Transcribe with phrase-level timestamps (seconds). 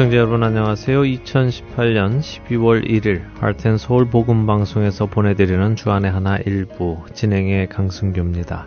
[0.00, 1.02] 애청자 여러분 안녕하세요.
[1.02, 8.66] 2018년 12월 1일 할텐 서울 복음 방송에서 보내드리는 주안의 하나 일부 진행의 강승규입니다.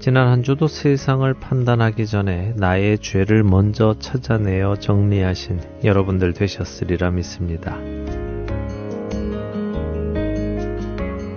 [0.00, 7.78] 지난 한 주도 세상을 판단하기 전에 나의 죄를 먼저 찾아내어 정리하신 여러분들 되셨으리라 믿습니다.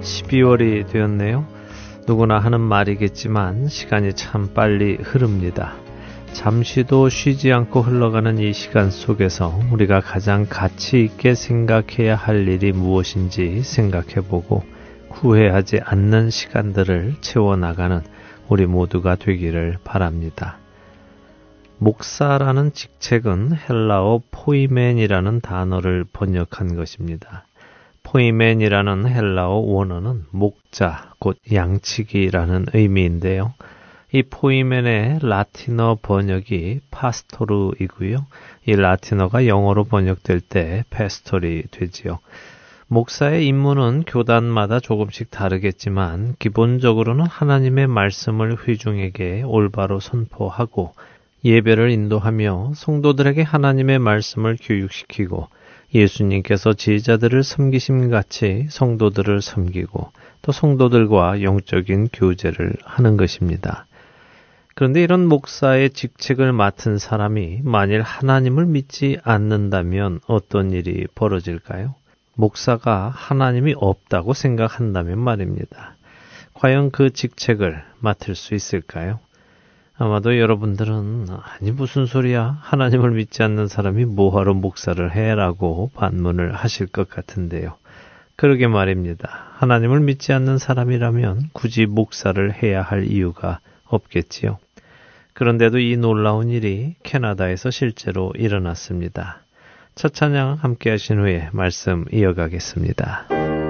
[0.02, 1.48] 12월이 되었네요.
[2.05, 5.76] 누구나 하는 말이겠지만 시간이 참 빨리 흐릅니다.
[6.35, 13.63] 잠시도 쉬지 않고 흘러가는 이 시간 속에서 우리가 가장 가치 있게 생각해야 할 일이 무엇인지
[13.63, 14.62] 생각해 보고
[15.12, 18.02] 후회하지 않는 시간들을 채워나가는
[18.49, 20.57] 우리 모두가 되기를 바랍니다.
[21.77, 27.45] 목사라는 직책은 헬라어 포이맨이라는 단어를 번역한 것입니다.
[28.04, 33.54] 포이맨이라는 헬라어 원어는 목자, 곧 양치기라는 의미인데요.
[34.16, 38.26] 이 포이맨의 라틴어 번역이 파스토르이고요.
[38.66, 42.20] 이 라틴어가 영어로 번역될 때 페스토리 되지요.
[42.88, 50.94] 목사의 임무는 교단마다 조금씩 다르겠지만 기본적으로는 하나님의 말씀을 회중에게 올바로 선포하고
[51.44, 55.50] 예배를 인도하며 성도들에게 하나님의 말씀을 교육시키고
[55.94, 63.88] 예수님께서 제자들을 섬기심 같이 성도들을 섬기고 또 성도들과 영적인 교제를 하는 것입니다.
[64.78, 71.95] 그런데 이런 목사의 직책을 맡은 사람이 만일 하나님을 믿지 않는다면 어떤 일이 벌어질까요?
[72.35, 75.95] 목사가 하나님이 없다고 생각한다면 말입니다.
[76.53, 79.19] 과연 그 직책을 맡을 수 있을까요?
[79.97, 87.09] 아마도 여러분들은 아니 무슨 소리야 하나님을 믿지 않는 사람이 뭐하러 목사를 해라고 반문을 하실 것
[87.09, 87.78] 같은데요.
[88.35, 89.53] 그러게 말입니다.
[89.53, 94.57] 하나님을 믿지 않는 사람이라면 굳이 목사를 해야 할 이유가 없겠지요.
[95.35, 99.41] 그런데도 이 놀라운 일이 캐나다에서 실제로 일어났습니다.
[99.94, 103.64] 첫 찬양 함께 하신 후에 말씀 이어가겠습니다.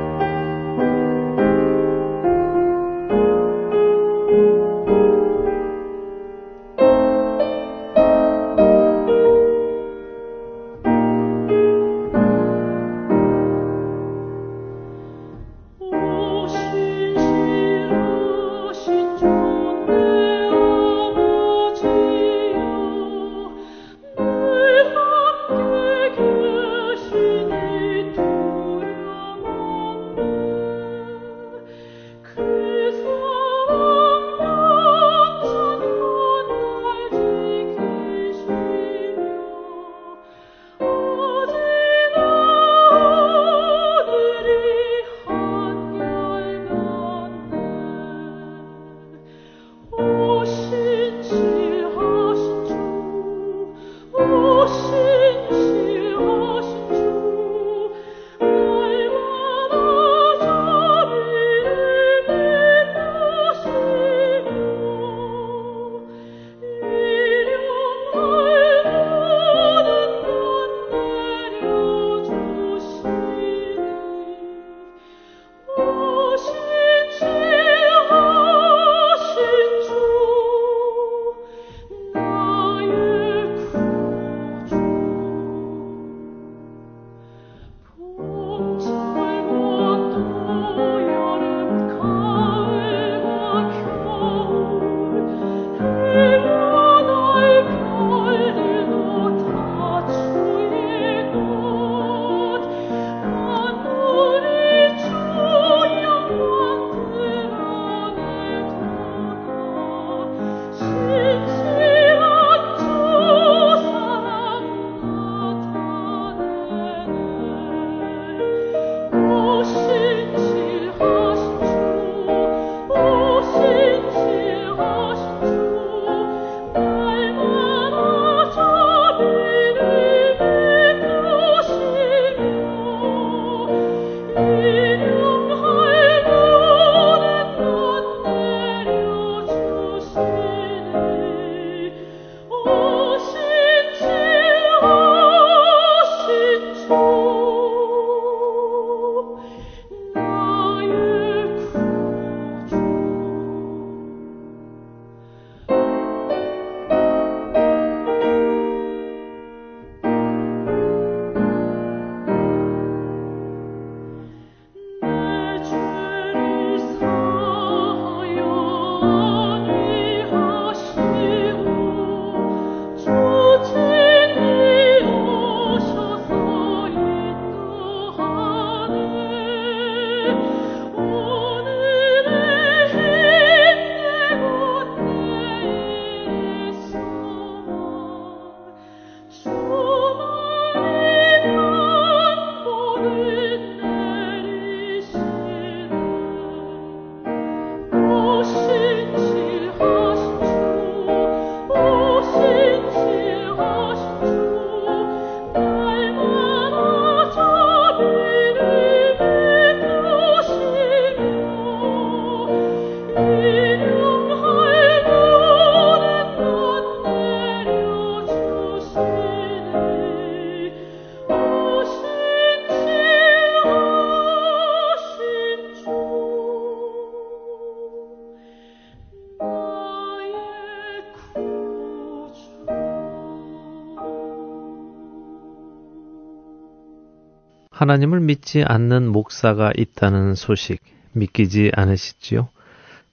[237.86, 242.50] 하나님을 믿지 않는 목사가 있다는 소식 믿기지 않으시지요?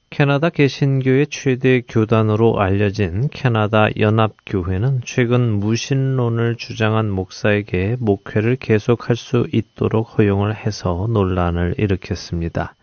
[0.08, 10.18] 캐나다 개신교의 최대 교단으로 알려진 캐나다 연합교회는 최근 무신론을 주장한 목사에게 목회를 계속할 수 있도록
[10.18, 12.74] 허용을 해서 논란을 일으켰습니다.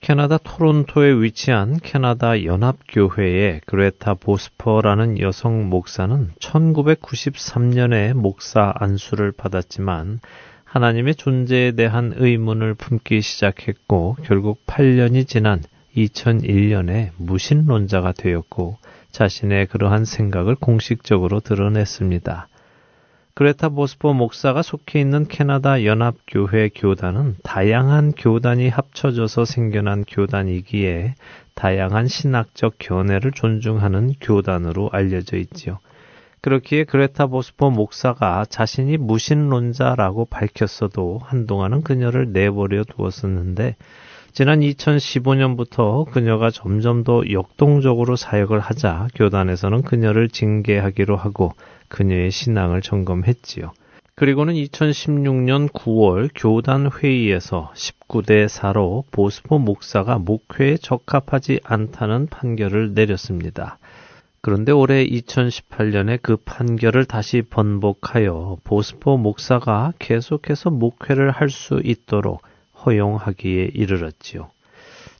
[0.00, 10.20] 캐나다 토론토에 위치한 캐나다 연합교회의 그레타 보스퍼라는 여성 목사는 1993년에 목사 안수를 받았지만
[10.70, 15.64] 하나님의 존재에 대한 의문을 품기 시작했고 결국 8년이 지난
[15.96, 18.76] 2001년에 무신론자가 되었고
[19.10, 22.46] 자신의 그러한 생각을 공식적으로 드러냈습니다.
[23.34, 31.16] 그레타 보스포 목사가 속해 있는 캐나다 연합교회 교단은 다양한 교단이 합쳐져서 생겨난 교단이기에
[31.56, 35.80] 다양한 신학적 견해를 존중하는 교단으로 알려져 있지요.
[36.42, 43.76] 그렇기에 그레타 보스포 목사가 자신이 무신론자라고 밝혔어도 한동안은 그녀를 내버려 두었었는데
[44.32, 51.52] 지난 2015년부터 그녀가 점점 더 역동적으로 사역을 하자 교단에서는 그녀를 징계하기로 하고
[51.88, 53.72] 그녀의 신앙을 점검했지요.
[54.14, 63.78] 그리고는 2016년 9월 교단 회의에서 19대 4로 보스포 목사가 목회에 적합하지 않다는 판결을 내렸습니다.
[64.42, 72.42] 그런데 올해 2018년에 그 판결을 다시 번복하여 보스포 목사가 계속해서 목회를 할 수 있도록
[72.86, 74.50] 허용하기에 이르렀지요.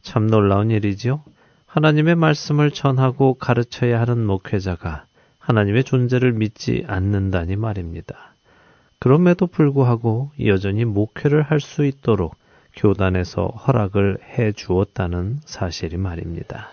[0.01, 1.23] 참 놀라운 일이지요.
[1.67, 5.05] 하나님의 말씀을 전하고 가르쳐야 하는 목회자가
[5.39, 8.35] 하나님의 존재를 믿지 않는다니 말입니다.
[8.99, 12.37] 그럼에도 불구하고 여전히 목회를 할 수 있도록
[12.77, 16.71] 교단에서 허락을 해 주었다는 사실이 말입니다.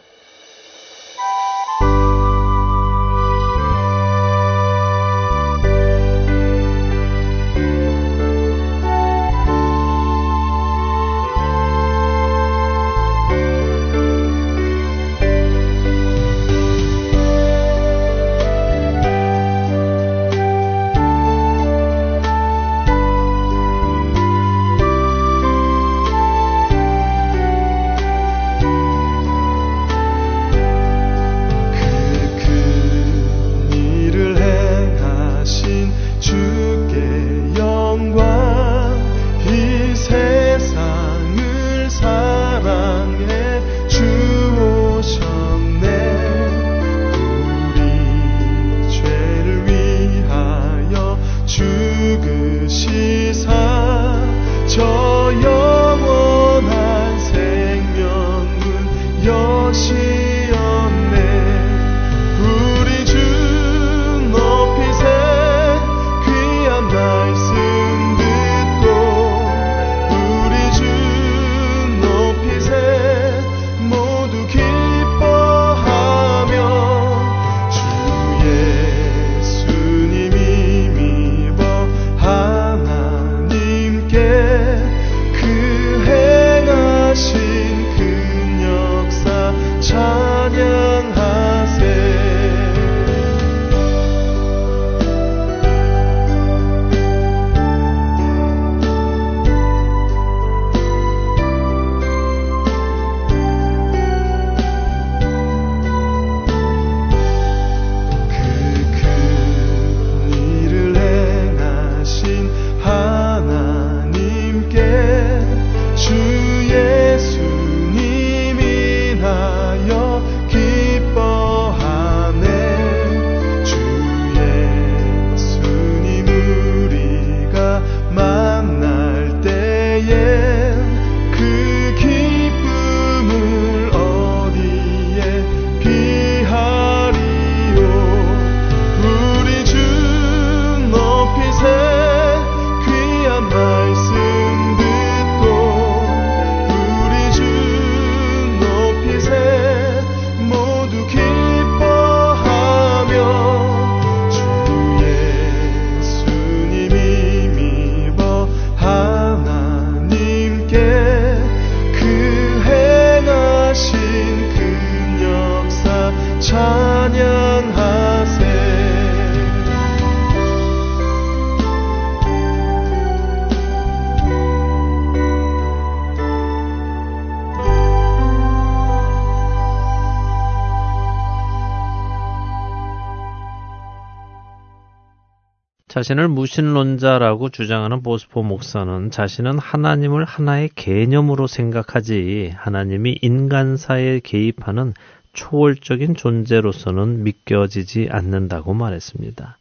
[185.97, 194.93] 자신을 무신론자라고 주장하는 보스포 목사는 자신은 하나님을 하나의 개념으로 생각하지 하나님이 인간사에 개입하는
[195.33, 199.57] 초월적인 존재로서는 믿겨지지 않는다고 말했습니다.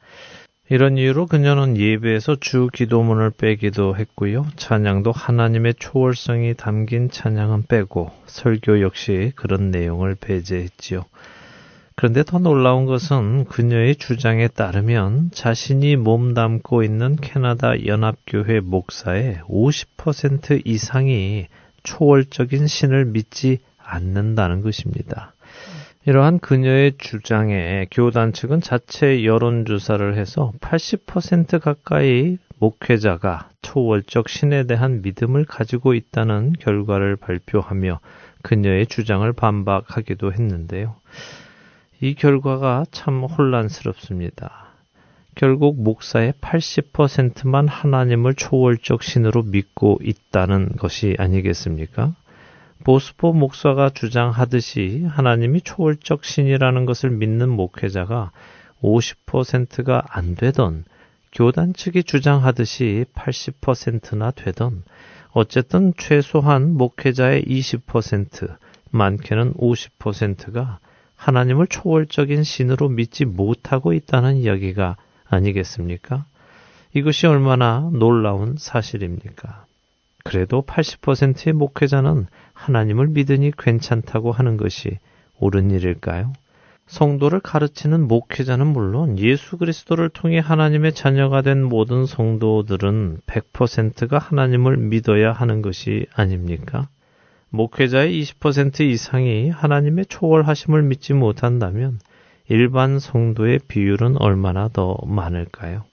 [0.68, 4.46] 이런 이유로 그녀는 예배에서 주 기도문을 빼기도 했고요.
[4.56, 11.06] 찬양도 하나님의 초월성이 담긴 찬양은 빼고 설교 역시 그런 내용을 배제했지요.
[11.98, 21.46] 그런데 더 놀라운 것은 그녀의 주장에 따르면 자신이 몸담고 있는 캐나다 연합교회 목사의 50% 이상이
[21.84, 25.32] 초월적인 신을 믿지 않는다는 것입니다.
[26.04, 35.46] 이러한 그녀의 주장에 교단 측은 자체 여론조사를 해서 80% 가까이 목회자가 초월적 신에 대한 믿음을
[35.46, 38.00] 가지고 있다는 결과를 발표하며
[38.42, 40.94] 그녀의 주장을 반박하기도 했는데요.
[42.00, 44.66] 이 결과가 참 혼란스럽습니다.
[45.34, 52.14] 결국 목사의 80%만 하나님을 초월적 신으로 믿고 있다는 것이 아니겠습니까?
[52.84, 58.30] 보스포 목사가 주장하듯이 하나님이 초월적 신이라는 것을 믿는 목회자가
[58.82, 60.84] 50%가 안 되던
[61.32, 64.84] 교단 측이 주장하듯이 80%나 되던
[65.30, 68.56] 어쨌든 최소한 목회자의 20%,
[68.90, 70.78] 많게는 50%가
[71.16, 74.96] 하나님을 초월적인 신으로 믿지 못하고 있다는 이야기가
[75.28, 76.24] 아니겠습니까?
[76.94, 79.66] 이것이 얼마나 놀라운 사실입니까?
[80.24, 84.98] 그래도 80%의 목회자는 하나님을 믿으니 괜찮다고 하는 것이
[85.38, 86.32] 옳은 일일까요?
[86.86, 95.32] 성도를 가르치는 목회자는 물론 예수 그리스도를 통해 하나님의 자녀가 된 모든 성도들은 100%가 하나님을 믿어야
[95.32, 96.88] 하는 것이 아닙니까?
[97.50, 101.98] 목회자의 20% 이상이 하나님의 초월하심을 믿지 못한다면
[102.48, 105.84] 일반 성도의 비율은 얼마나 더 많을까요?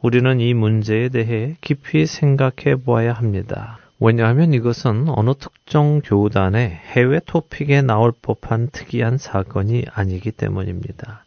[0.00, 3.78] 우리는 이 문제에 대해 깊이 생각해 보아야 합니다.
[3.98, 11.24] 왜냐하면 이것은 어느 특정 교단의 해외 토픽에 나올 법한 특이한 사건이 아니기 때문입니다.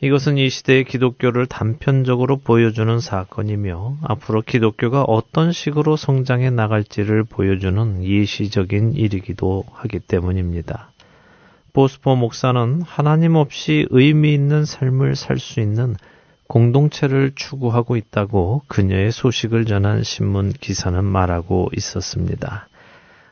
[0.00, 8.92] 이것은 이 시대의 기독교를 단편적으로 보여주는 사건이며 앞으로 기독교가 어떤 식으로 성장해 나갈지를 보여주는 예시적인
[8.92, 10.92] 일이기도 하기 때문입니다.
[11.72, 15.96] 보스포 목사는 하나님 없이 의미 있는 삶을 살 수 있는
[16.46, 22.68] 공동체를 추구하고 있다고 그녀의 소식을 전한 신문 기사는 말하고 있었습니다.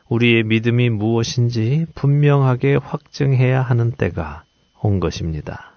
[0.09, 4.43] 우리의 믿음이 무엇인지 분명하게 확증해야 하는 때가
[4.81, 5.76] 온 것입니다.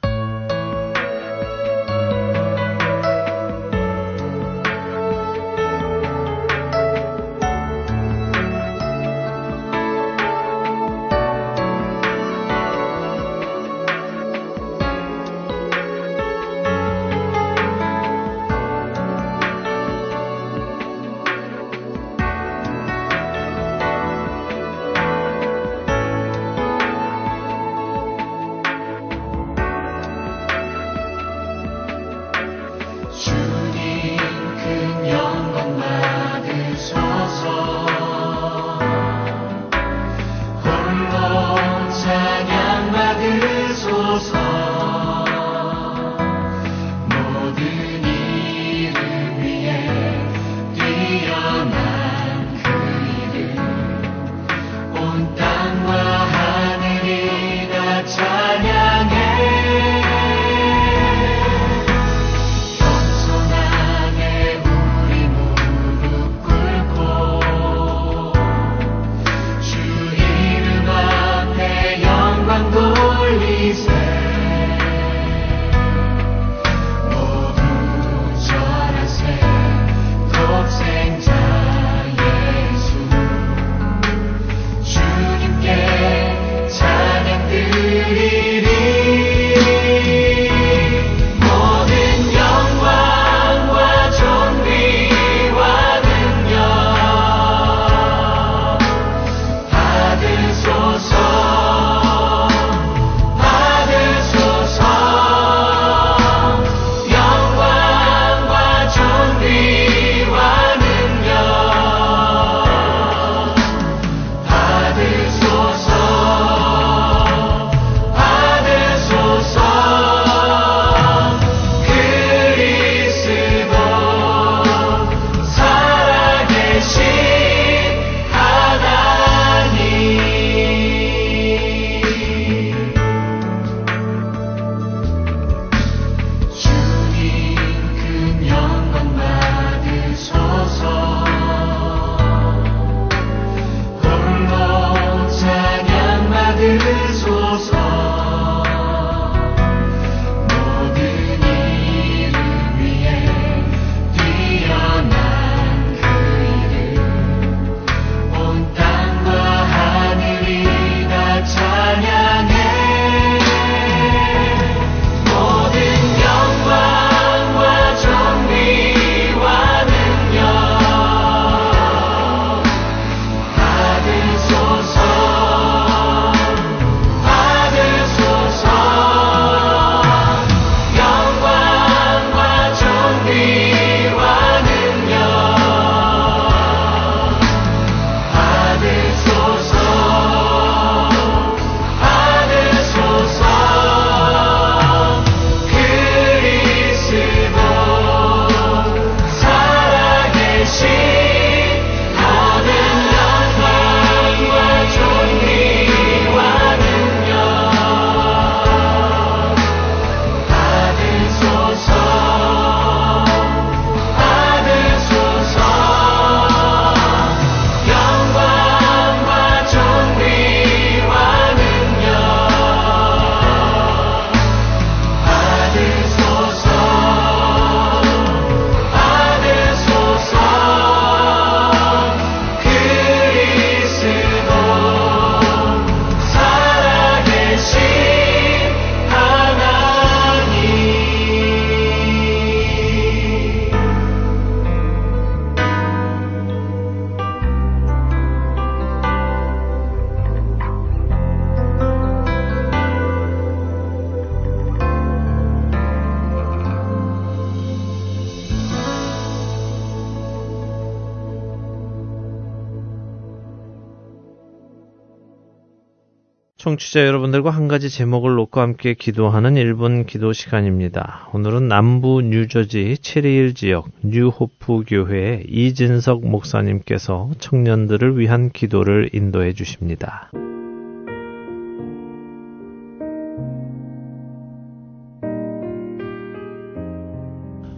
[266.71, 271.29] 청취자 여러분들과 한 가지 제목을 놓고 함께 기도하는 1분 기도 시간입니다.
[271.33, 280.31] 오늘은 남부 뉴저지 체리힐 지역 뉴호프 교회 이진석 목사님께서 청년들을 위한 기도를 인도해 주십니다.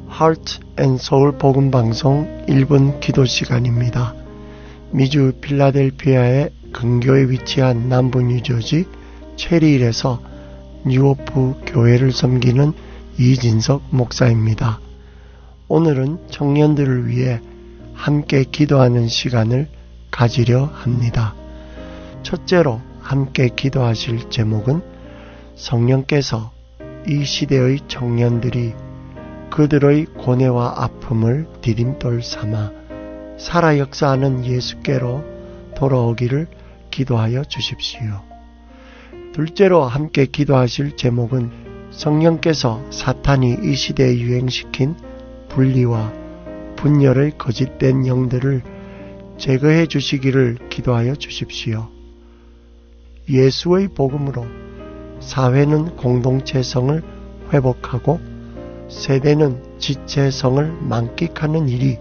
[0.07, 4.15] Heart and Soul 복음 방송 1분 기도 시간입니다.
[4.91, 8.87] 미주 필라델피아의 근교에 위치한 남부 뉴저지
[9.37, 10.21] 체리힐에서
[10.87, 12.73] 뉴오프 교회를 섬기는
[13.19, 14.81] 이진석 목사입니다.
[15.69, 17.41] 오늘은 청년들을 위해
[17.95, 19.69] 함께 기도하는 시간을
[20.11, 21.35] 가지려 합니다.
[22.23, 24.83] 첫째로 함께 기도하실 제목은
[25.57, 26.53] 성령께서
[27.09, 28.75] 이 시대의 청년들이
[29.51, 32.73] 그들의 고뇌와 아픔을 디딤돌 삼아
[33.39, 35.25] 살아 역사하는 예수께로
[35.75, 36.47] 돌아오기를
[36.93, 38.23] 기도하여 주십시오.
[39.33, 44.95] 둘째로 함께 기도하실 제목은 성령께서 사탄이 이 시대에 유행시킨
[45.49, 46.13] 분리와
[46.77, 48.63] 분열의 거짓된 영들을
[49.39, 51.89] 제거해 주시기를 기도하여 주십시오.
[53.29, 54.47] 예수의 복음으로
[55.21, 57.03] 사회는 공동체성을
[57.53, 58.21] 회복하고
[58.89, 61.97] 세대는 지체성을 만끽하는 일이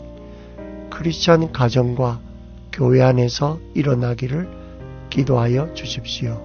[0.89, 2.19] 크리스천 가정과
[2.73, 4.60] 교회 안에서 일어나기를
[5.11, 6.41] 기도하여 주십시오.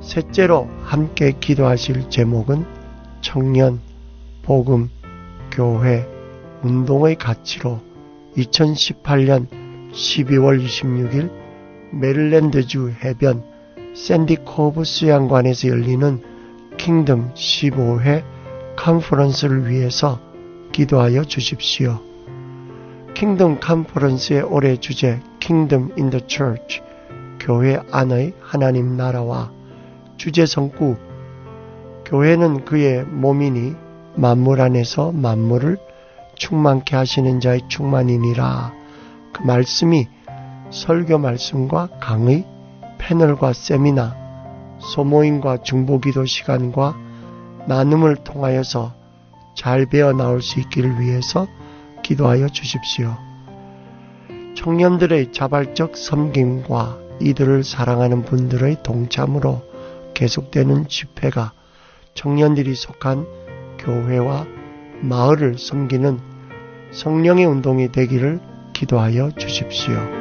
[0.00, 2.64] 셋째로 함께 기도하실 제목은
[3.20, 3.80] 청년,
[4.42, 4.88] 복음,
[5.52, 6.08] 교회,
[6.62, 7.80] 운동의 가치로
[8.36, 9.46] 2018년
[9.92, 11.30] 12월 26일
[11.92, 13.44] 메릴랜드주 해변
[13.94, 16.22] 샌디코브 수양관에서 열리는
[16.78, 18.24] Kingdom 15회
[18.76, 20.18] conference를 위해서
[20.72, 22.00] 기도하여 주십시오.
[23.14, 26.89] Kingdom conference의 올해 주제 Kingdom in the Church
[27.40, 29.50] 교회 안의 하나님 나라와
[30.16, 30.96] 주제 성구
[32.04, 33.74] 교회는 그의 몸이니
[34.14, 35.78] 만물 안에서 만물을
[36.36, 38.72] 충만케 하시는 자의 충만이니라.
[39.32, 40.08] 그 말씀이
[40.70, 42.44] 설교 말씀과 강의,
[42.98, 44.16] 패널과 세미나,
[44.78, 46.96] 소모임과 중보기도 시간과
[47.66, 48.92] 나눔을 통하여서
[49.54, 51.46] 잘 배어 나올 수 있기를 위해서
[52.02, 53.16] 기도하여 주십시오.
[54.56, 59.62] 청년들의 자발적 섬김과 이들을 사랑하는 분들의 동참으로
[60.14, 61.52] 계속되는 집회가
[62.14, 63.26] 청년들이 속한
[63.78, 64.46] 교회와
[65.00, 66.18] 마을을 섬기는
[66.92, 68.40] 성령의 운동이 되기를
[68.72, 70.19] 기도하여 주십시오.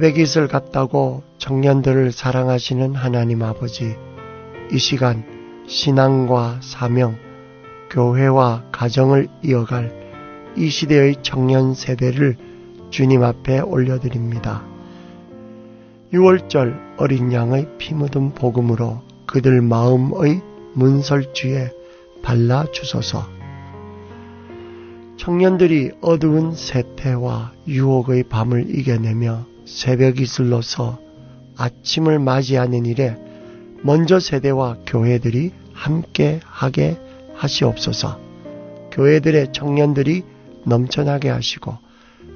[0.00, 3.96] 새벽잇을 갔다고 청년들을 사랑하시는 하나님 아버지,
[4.72, 5.24] 이 시간
[5.68, 7.16] 신앙과 사명,
[7.90, 9.92] 교회와 가정을 이어갈
[10.56, 12.36] 이 시대의 청년 세대를
[12.88, 14.64] 주님 앞에 올려드립니다.
[16.14, 20.40] 6월절 어린 양의 피 묻은 복음으로 그들 마음의
[20.72, 21.72] 문설주에
[22.22, 23.26] 발라 주소서.
[25.18, 30.98] 청년들이 어두운 세태와 유혹의 밤을 이겨내며 새벽 이슬로서
[31.56, 33.16] 아침을 맞이하는 일에
[33.82, 36.98] 먼저 세대와 교회들이 함께 하게
[37.34, 38.18] 하시옵소서.
[38.90, 40.24] 교회들의 청년들이
[40.66, 41.78] 넘쳐나게 하시고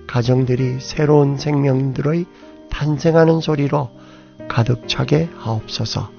[0.07, 2.25] 가정들이 새로운 생명들의
[2.71, 3.91] 탄생하는 소리로
[4.49, 6.11] 가득 차게 하옵소서.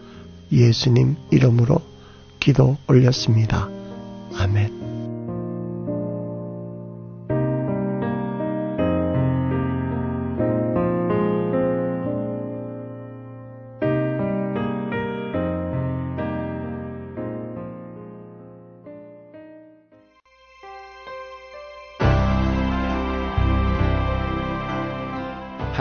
[0.52, 1.82] 예수님 이름으로
[2.40, 3.70] 기도 올렸습니다.
[4.38, 4.95] 아멘.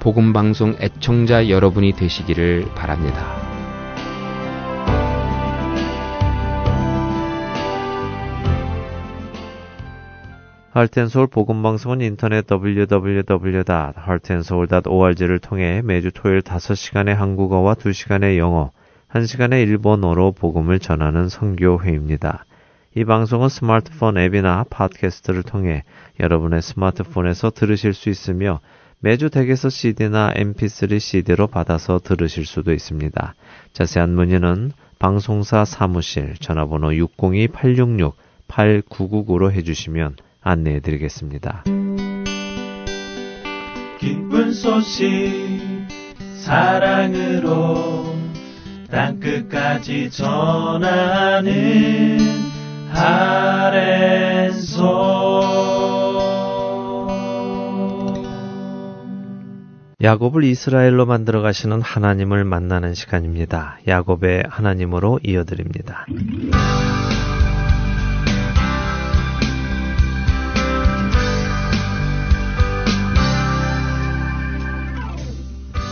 [0.00, 3.48] 복음방송 애청자 여러분이 되시기를 바랍니다.
[10.70, 18.70] 할텐서울 복음방송은 인터넷 www.heartandsoul.org를 통해 매주 토요일 5시간의 한국어와 2시간의 영어,
[19.10, 22.44] 1시간의 일본어로 복음을 전하는 선교회입니다.
[22.94, 25.82] 이 방송은 스마트폰 앱이나 팟캐스트를 통해
[26.20, 28.60] 여러분의 스마트폰에서 들으실 수 있으며
[29.00, 33.36] 매주 댁에서 CD나 MP3 CD로 받아서 들으실 수도 있습니다.
[33.72, 41.62] 자세한 문의는 방송사 사무실 전화번호 602-866-8999로 해주시면 안내해 드리겠습니다.
[44.00, 45.06] 기쁜 소식
[46.38, 48.16] 사랑으로
[48.90, 52.18] 땅끝까지 전하는
[52.92, 54.88] 아랜소
[60.00, 63.78] 야곱을 이스라엘로 만들어 가시는 하나님을 만나는 시간입니다.
[63.88, 66.06] 야곱의 하나님으로 이어드립니다.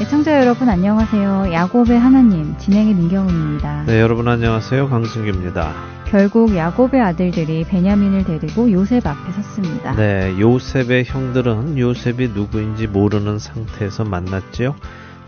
[0.00, 1.52] 애청자 여러분 안녕하세요.
[1.52, 3.86] 야곱의 하나님 진행의 민경훈입니다.
[3.86, 4.88] 네, 여러분 안녕하세요.
[4.88, 5.95] 강승규입니다.
[6.16, 9.94] 결국 야곱의 아들들이 베냐민을 데리고 요셉 앞에 섰습니다.
[9.96, 14.76] 네, 요셉의 형들은 요셉이 누구인지 모르는 상태에서 만났지요.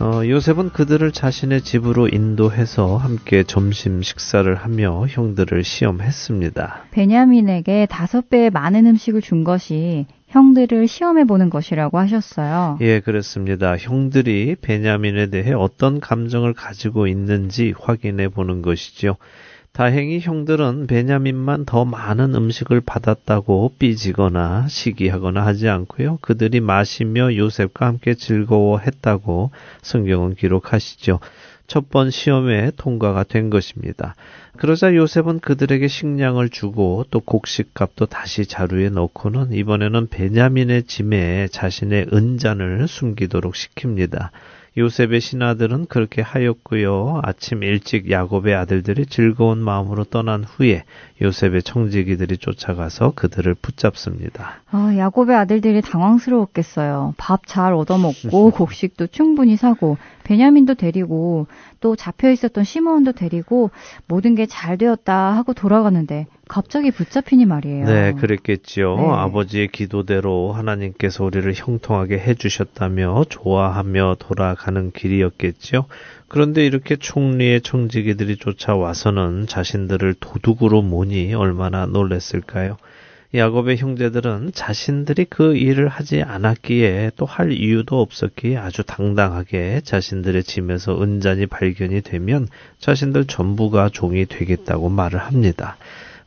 [0.01, 6.85] 어, 요셉은 그들을 자신의 집으로 인도해서 함께 점심 식사를 하며 형들을 시험했습니다.
[6.92, 12.79] 베냐민에게 다섯 배의 많은 음식을 준 것이 형들을 시험해 보는 것이라고 하셨어요.
[12.81, 13.77] 예, 그렇습니다.
[13.77, 19.16] 형들이 베냐민에 대해 어떤 감정을 가지고 있는지 확인해 보는 것이죠.
[19.72, 26.18] 다행히 형들은 베냐민만 더 많은 음식을 받았다고 삐지거나 시기하거나 하지 않고요.
[26.20, 29.50] 그들이 마시며 요셉과 함께 즐거워했다고
[29.83, 31.20] 성경은 기록하시죠.
[31.68, 34.14] 첫 번 시험에 통과가 된 것입니다.
[34.57, 42.88] 그러자 요셉은 그들에게 식량을 주고 또 곡식값도 다시 자루에 넣고는 이번에는 베냐민의 짐에 자신의 은잔을
[42.88, 44.31] 숨기도록 시킵니다.
[44.78, 47.20] 요셉의 신하들은 그렇게 하였고요.
[47.24, 50.84] 아침 일찍 야곱의 아들들이 즐거운 마음으로 떠난 후에
[51.20, 54.60] 요셉의 청지기들이 쫓아가서 그들을 붙잡습니다.
[54.70, 57.14] 아, 야곱의 아들들이 당황스러웠겠어요.
[57.16, 61.46] 밥 잘 얻어먹고 곡식도 충분히 사고 베냐민도 데리고
[61.80, 63.70] 또 잡혀 있었던 시므온도 데리고
[64.06, 67.84] 모든 게 잘 되었다 하고 돌아가는데 갑자기 붙잡히니 말이에요.
[67.87, 68.96] 네, 그랬겠지요.
[68.96, 69.08] 네.
[69.08, 75.87] 아버지의 기도대로 하나님께서 우리를 형통하게 해주셨다며 좋아하며 돌아가는 길이었겠지요.
[76.28, 82.76] 그런데 이렇게 총리의 청지기들이 쫓아와서는 자신들을 도둑으로 모니 얼마나 놀랬을까요?
[83.34, 91.02] 야곱의 형제들은 자신들이 그 일을 하지 않았기에 또 할 이유도 없었기에 아주 당당하게 자신들의 짐에서
[91.02, 95.76] 은잔이 발견이 되면 자신들 전부가 종이 되겠다고 말을 합니다.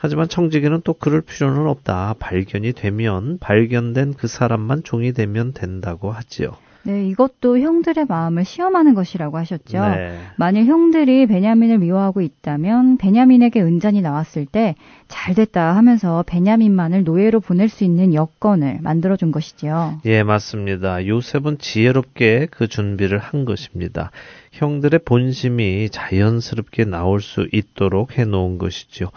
[0.01, 2.15] 하지만 청지기는 또 그럴 필요는 없다.
[2.17, 6.55] 발견이 되면 발견된 그 사람만 종이 되면 된다고 하지요.
[6.83, 9.79] 네, 이것도 형들의 마음을 시험하는 것이라고 하셨죠.
[9.79, 10.17] 네.
[10.37, 14.73] 만일 형들이 베냐민을 미워하고 있다면 베냐민에게 은잔이 나왔을 때
[15.07, 20.01] 잘됐다 하면서 베냐민만을 노예로 보낼 수 있는 여건을 만들어 준 것이지요.
[20.05, 21.05] 예, 맞습니다.
[21.05, 24.09] 요셉은 지혜롭게 그 준비를 한 것입니다.
[24.51, 29.11] 형들의 본심이 자연스럽게 나올 수 있도록 해 놓은 것이죠.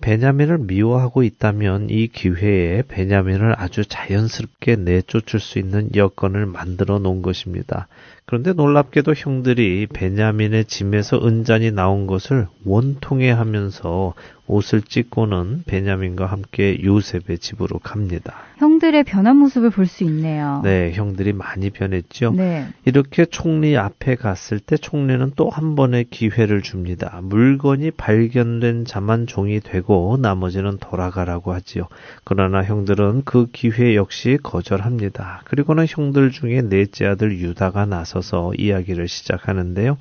[0.00, 7.88] 베냐민을 미워하고 있다면 이 기회에 베냐민을 아주 자연스럽게 내쫓을 수 있는 여건을 만들어 놓은 것입니다.
[8.26, 14.14] 그런데 놀랍게도 형들이 베냐민의 짐에서 은잔이 나온 것을 원통해 하면서
[14.48, 18.34] 옷을 찢고는 베냐민과 함께 요셉의 집으로 갑니다.
[18.58, 20.60] 형들의 변한 모습을 볼 수 있네요.
[20.64, 22.32] 네, 형들이 많이 변했죠.
[22.32, 22.66] 네.
[22.84, 27.20] 이렇게 총리 앞에 갔을 때 총리는 또 한 번의 기회를 줍니다.
[27.24, 31.88] 물건이 발견된 자만 종이 되고 나머지는 돌아가라고 하지요.
[32.24, 35.42] 그러나 형들은 그 기회 역시 거절합니다.
[35.44, 39.98] 그리고는 형들 중에 넷째 아들 유다가 나서 서 이야기를 시작하는데요.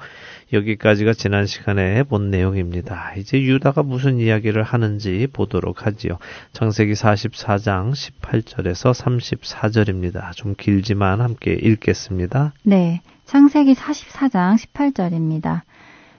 [0.54, 3.14] 여기까지가 지난 시간에 본 내용입니다.
[3.18, 6.18] 이제 유다가 무슨 이야기를 하는지 보도록 하지요.
[6.54, 10.32] 창세기 44장 18절에서 34절입니다.
[10.34, 12.54] 좀 길지만 함께 읽겠습니다.
[12.64, 13.02] 네.
[13.26, 15.62] 창세기 44장 18절입니다.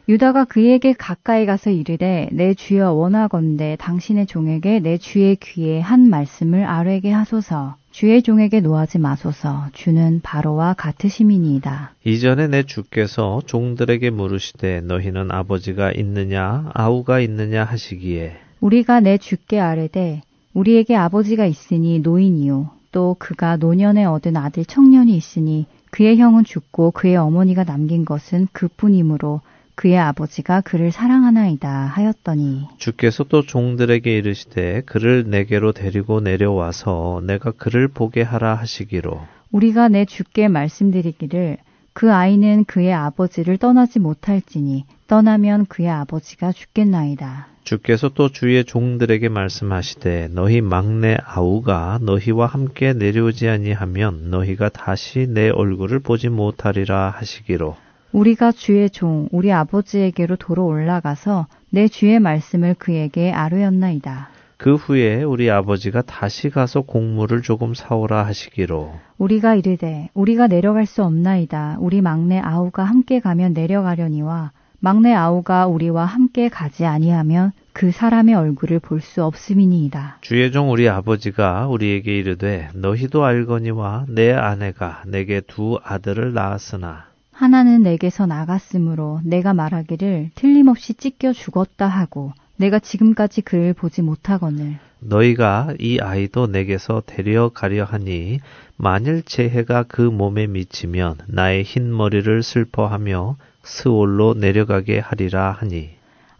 [0.09, 6.65] 유다가 그에게 가까이 가서 이르되 내 주여 원하건대 당신의 종에게 내 주의 귀에 한 말씀을
[6.65, 9.69] 아뢰게 하소서 주의 종에게 노하지 마소서.
[9.73, 11.95] 주는 바로와 같으심이니이다.
[12.05, 18.37] 이전에 내 주께서 종들에게 물으시되 너희는 아버지가 있느냐 아우가 있느냐 하시기에.
[18.61, 20.21] 우리가 내 주께 아뢰되
[20.53, 22.69] 우리에게 아버지가 있으니 노인이요.
[22.93, 29.41] 또 그가 노년에 얻은 아들 청년이 있으니 그의 형은 죽고 그의 어머니가 남긴 것은 그뿐이므로
[29.77, 37.87] 그의 아버지가 그를 사랑하나이다 하였더니 주께서 또 종들에게 이르시되 그를 내게로 데리고 내려와서 내가 그를
[37.87, 39.21] 보게 하라 하시기로
[39.53, 41.59] 우리가 내 주께 말씀드리기를
[41.93, 47.47] 그 아이는 그의 아버지를 떠나지 못할지니 떠나면 그의 아버지가 죽겠나이다.
[47.65, 55.49] 주께서 또 주의 종들에게 말씀하시되 너희 막내 아우가 너희와 함께 내려오지 아니하면 너희가 다시 내
[55.49, 57.77] 얼굴을 보지 못하리라 하시기로
[58.17, 64.31] 우리가 주의 종 우리 아버지에게로 도로 올라가서 내 주의 말씀을 그에게 아뢰었나이다.
[64.57, 71.05] 그 후에 우리 아버지가 다시 가서 곡물을 조금 사오라 하시기로 우리가 이르되 우리가 내려갈 수
[71.05, 71.77] 없나이다.
[71.79, 78.79] 우리 막내 아우가 함께 가면 내려가려니와 막내 아우가 우리와 함께 가지 아니하면 그 사람의 얼굴을
[78.79, 80.21] 볼 수 없음이니이다.
[80.23, 87.83] 주의 종 우리 아버지가 우리에게 이르되 너희도 알거니와 내 아내가 내게 두 아들을 낳았으나 하나는
[87.83, 94.79] 내게서 나갔으므로 내가 말하기를 틀림없이 찢겨 죽었다 하고 내가 지금까지 그를 보지 못하거늘.
[95.01, 98.41] 너희가 이 아이도 내게서 데려가려 하니
[98.79, 105.91] 만일 재해가 그 몸에 미치면 나의 흰 머리를 슬퍼하며 스올로 내려가게 하리라 하니.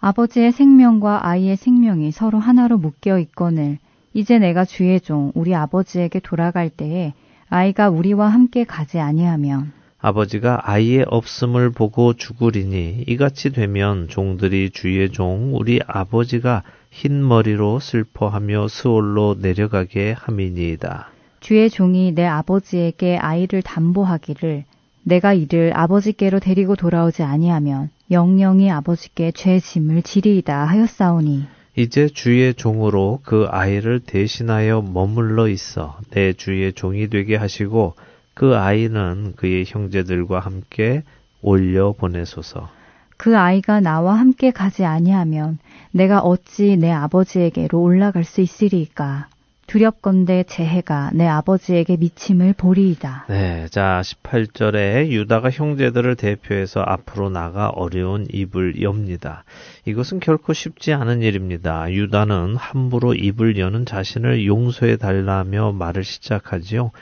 [0.01, 3.77] 아버지의 생명과 아이의 생명이 서로 하나로 묶여 있거늘.
[4.15, 7.13] 이제 내가 주의 종 우리 아버지에게 돌아갈 때에
[7.51, 9.73] 아이가 우리와 함께 가지 아니하면
[10.07, 18.69] 아버지가 아이의 없음을 보고 죽으리니 이같이 되면 종들이 주의 종 우리 아버지가 흰 머리로 슬퍼하며
[18.69, 21.09] 스올로 내려가게 함이니이다.
[21.41, 24.63] 주의 종이 내 아버지에게 아이를 담보하기를
[25.03, 33.19] 내가 이를 아버지께로 데리고 돌아오지 아니하면 영영이 아버지께 죄 짐을 지리이다 하였사오니 이제 주의 종으로
[33.25, 37.97] 그 아이를 대신하여 머물러 있어 내 주의 종이 되게 하시고
[38.37, 41.05] 그 아이는 그의 형제들과 함께
[41.41, 42.69] 올려 보내소서.
[43.17, 45.59] 그 아이가 나와 함께 가지 아니하면
[45.91, 49.29] 내가 어찌 내 아버지에게로 올라갈 수 있으리이까.
[49.67, 53.25] 두렵건대 재해가 내 아버지에게 미침을 보리이다.
[53.31, 59.45] 네, 자 18절에 유다가 형제들을 대표해서 앞으로 나가 어려운 입을 엽니다.
[59.87, 61.91] 이것은 결코 쉽지 않은 일입니다.
[61.91, 66.93] 유다는 함부로 입을 여는 자신을 용서해 달라며 말을 시작하지요.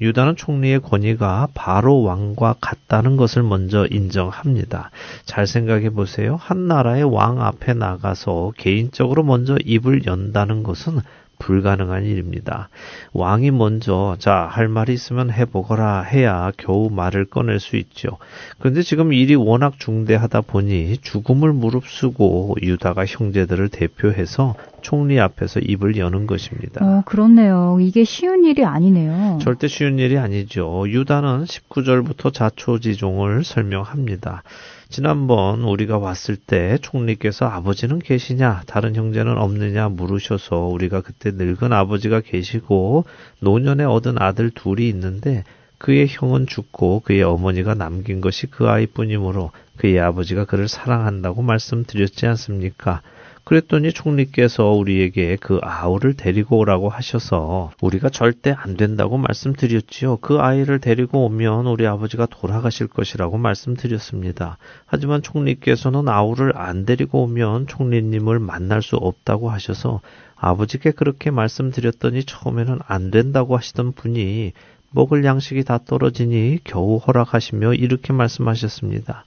[0.00, 4.90] 유다는 총리의 권위가 바로 왕과 같다는 것을 먼저 인정합니다.
[5.24, 6.36] 잘 생각해 보세요.
[6.40, 11.00] 한 나라의 왕 앞에 나가서 개인적으로 먼저 입을 연다는 것은
[11.40, 12.68] 불가능한 일입니다.
[13.12, 18.18] 왕이 먼저 자 할 말이 있으면 해보거라 해야 겨우 말을 꺼낼 수 있죠.
[18.58, 26.26] 그런데 지금 일이 워낙 중대하다 보니 죽음을 무릅쓰고 유다가 형제들을 대표해서 총리 앞에서 입을 여는
[26.26, 26.84] 것입니다.
[26.84, 27.78] 어, 그렇네요.
[27.80, 29.38] 이게 쉬운 일이 아니네요.
[29.42, 30.84] 절대 쉬운 일이 아니죠.
[30.88, 34.42] 유다는 19절부터 자초지종을 설명합니다.
[34.90, 42.20] 지난번 우리가 왔을 때 총리께서 아버지는 계시냐, 다른 형제는 없느냐 물으셔서 우리가 그때 늙은 아버지가
[42.20, 43.04] 계시고
[43.38, 45.44] 노년에 얻은 아들 둘이 있는데
[45.78, 53.00] 그의 형은 죽고 그의 어머니가 남긴 것이 그 아이뿐이므로 그의 아버지가 그를 사랑한다고 말씀드렸지 않습니까?
[53.44, 60.18] 그랬더니 총리께서 우리에게 그 아우를 데리고 오라고 하셔서 우리가 절대 안 된다고 말씀드렸지요.
[60.18, 64.58] 그 아이를 데리고 오면 우리 아버지가 돌아가실 것이라고 말씀드렸습니다.
[64.86, 70.00] 하지만 총리께서는 아우를 안 데리고 오면 총리님을 만날 수 없다고 하셔서
[70.36, 74.52] 아버지께 그렇게 말씀드렸더니 처음에는 안 된다고 하시던 분이
[74.90, 79.24] 먹을 양식이 다 떨어지니 겨우 허락하시며 이렇게 말씀하셨습니다.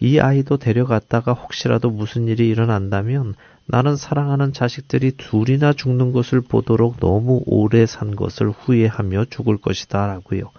[0.00, 3.34] 이 아이도 데려갔다가 혹시라도 무슨 일이 일어난다면
[3.66, 10.50] 나는 사랑하는 자식들이 둘이나 죽는 것을 보도록 너무 오래 산 것을 후회하며 죽을 것이다 라고요.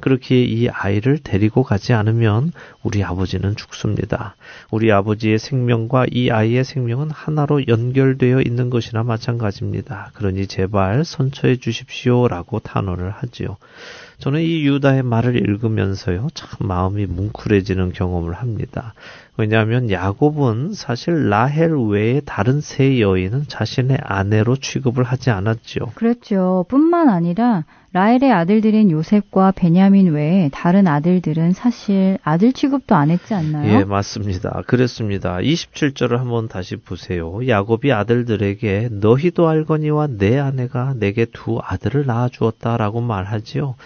[0.00, 2.52] 그렇게 이 아이를 데리고 가지 않으면
[2.82, 4.36] 우리 아버지는 죽습니다.
[4.70, 10.10] 우리 아버지의 생명과 이 아이의 생명은 하나로 연결되어 있는 것이나 마찬가지입니다.
[10.14, 13.56] 그러니 제발 선처해 주십시오 라고 탄원을 하지요.
[14.18, 18.94] 저는 이 유다의 말을 읽으면서요, 참 마음이 뭉클해지는 경험을 합니다.
[19.36, 25.86] 왜냐하면 야곱은 사실 라헬 외에 다른 세 여인은 자신의 아내로 취급을 하지 않았죠.
[25.96, 26.64] 그렇죠.
[26.68, 33.72] 뿐만 아니라 라헬의 아들들인 요셉과 베냐민 외에 다른 아들들은 사실 아들 취급도 안 했지 않나요?
[33.72, 34.62] 예, 맞습니다.
[34.66, 35.36] 그랬습니다.
[35.36, 37.46] 27절을 한번 다시 보세요.
[37.46, 43.76] 야곱이 아들들에게 너희도 알거니와 내 아내가 내게 두 아들을 낳아 주었다라고 말하지요.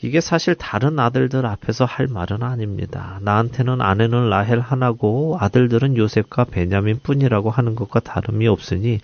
[0.00, 3.18] 이게 사실 다른 아들들 앞에서 할 말은 아닙니다.
[3.20, 9.00] 나한테는 아내는 라헬 하나고 아들들은 요셉과 베냐민 뿐이라고 하는 것과 다름이 없으니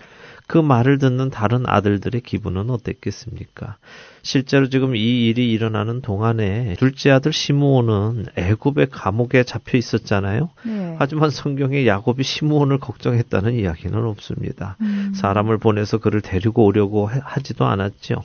[0.47, 3.75] 그 말을 듣는 다른 아들들의 기분은 어땠겠습니까?
[4.21, 10.49] 실제로 지금 이 일이 일어나는 동안에 둘째 아들 시므온은 애굽의 감옥에 잡혀 있었잖아요.
[10.65, 10.95] 네.
[10.99, 14.75] 하지만 성경에 야곱이 시므온을 걱정했다는 이야기는 없습니다.
[14.81, 15.13] 음.
[15.15, 18.23] 사람을 보내서 그를 데리고 오려고 하지도 않았죠.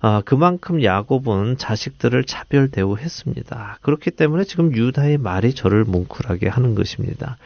[0.00, 3.78] 아, 그만큼 야곱은 자식들을 차별 대우했습니다.
[3.82, 7.36] 그렇기 때문에 지금 유다의 말이 저를 뭉클하게 하는 것입니다.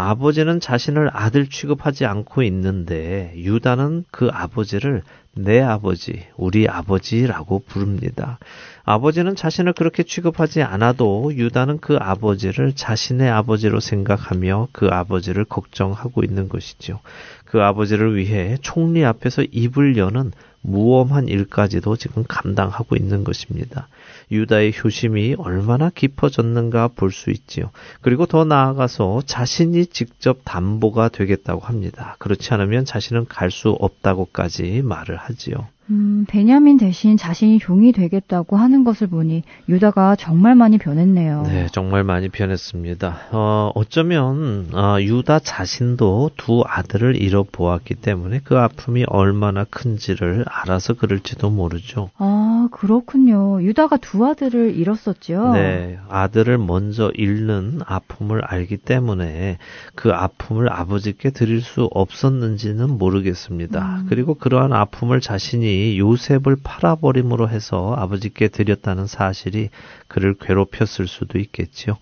[0.00, 5.02] 아버지는 자신을 아들 취급하지 않고 있는데 유다는 그 아버지를
[5.34, 8.38] 내 아버지, 우리 아버지라고 부릅니다.
[8.84, 16.48] 아버지는 자신을 그렇게 취급하지 않아도 유다는 그 아버지를 자신의 아버지로 생각하며 그 아버지를 걱정하고 있는
[16.48, 17.00] 것이죠.
[17.44, 20.30] 그 아버지를 위해 총리 앞에서 입을 여는
[20.70, 23.88] 무엄한 일까지도 지금 감당하고 있는 것입니다.
[24.30, 27.70] 유다의 효심이 얼마나 깊어졌는가 볼 수 있지요.
[28.02, 32.16] 그리고 더 나아가서 자신이 직접 담보가 되겠다고 합니다.
[32.18, 35.66] 그렇지 않으면 자신은 갈 수 없다고까지 말을 하지요.
[35.90, 41.44] 음, 베냐민 대신 자신이 종이 되겠다고 하는 것을 보니 유다가 정말 많이 변했네요.
[41.46, 43.16] 네, 정말 많이 변했습니다.
[43.32, 51.48] 어, 어쩌면 어, 유다 자신도 두 아들을 잃어보았기 때문에 그 아픔이 얼마나 큰지를 알아서 그럴지도
[51.50, 52.10] 모르죠.
[52.18, 53.62] 아, 그렇군요.
[53.62, 55.52] 유다가 두 아들을 잃었었죠.
[55.54, 59.56] 네, 아들을 먼저 잃는 아픔을 알기 때문에
[59.94, 64.00] 그 아픔을 아버지께 드릴 수 없었는지는 모르겠습니다.
[64.00, 64.06] 음.
[64.08, 69.70] 그리고 그러한 아픔을 자신이 요셉을 팔아버림으로 해서 아버지께 드렸다는 사실이
[70.08, 71.96] 그를 괴롭혔을 수도 있겠지요.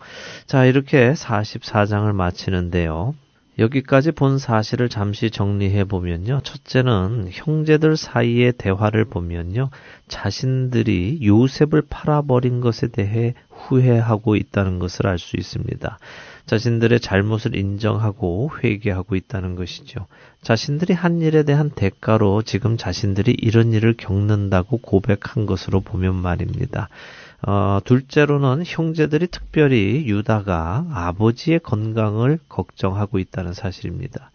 [0.46, 3.14] 자, 이렇게 44장을 마치는데요.
[3.58, 6.40] 여기까지 본 사실을 잠시 정리해 보면요.
[6.44, 9.70] 첫째는 형제들 사이의 대화를 보면요.
[10.08, 15.98] 자신들이 요셉을 팔아버린 것에 대해 후회하고 있다는 것을 알 수 있습니다.
[16.46, 20.06] 자신들의 잘못을 인정하고 회개하고 있다는 것이죠.
[20.42, 26.88] 자신들이 한 일에 대한 대가로 지금 자신들이 이런 일을 겪는다고 고백한 것으로 보면 말입니다.
[27.42, 34.30] 어, 둘째로는 형제들이 특별히 유다가 아버지의 건강을 걱정하고 있다는 사실입니다.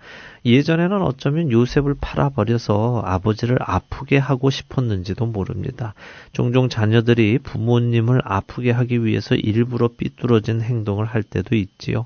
[0.45, 5.93] 예전에는 어쩌면 요셉을 팔아버려서 아버지를 아프게 하고 싶었는지도 모릅니다.
[6.31, 12.05] 종종 자녀들이 부모님을 아프게 하기 위해서 일부러 삐뚤어진 행동을 할 때도 있지요.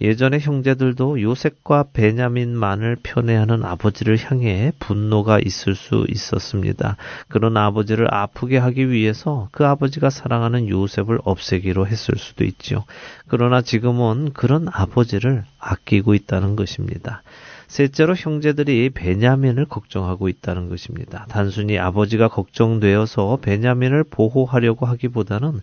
[0.00, 6.96] 예전에 형제들도 요셉과 베냐민만을 편애하는 아버지를 향해 분노가 있을 수 있었습니다.
[7.28, 12.84] 그런 아버지를 아프게 하기 위해서 그 아버지가 사랑하는 요셉을 없애기로 했을 수도 있지요.
[13.28, 17.22] 그러나 지금은 그런 아버지를 아끼고 있다는 것입니다.
[17.68, 21.26] 셋째로 형제들이 베냐민을 걱정하고 있다는 것입니다.
[21.28, 25.60] 단순히 아버지가 걱정되어서 베냐민을 보호하려고 하기보다는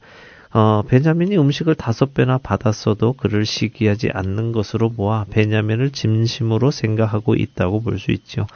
[0.54, 7.82] 어, 베냐민이 음식을 다섯 배나 받았어도 그를 시기하지 않는 것으로 보아 베냐민을 진심으로 생각하고 있다고
[7.82, 8.48] 볼 수 있죠.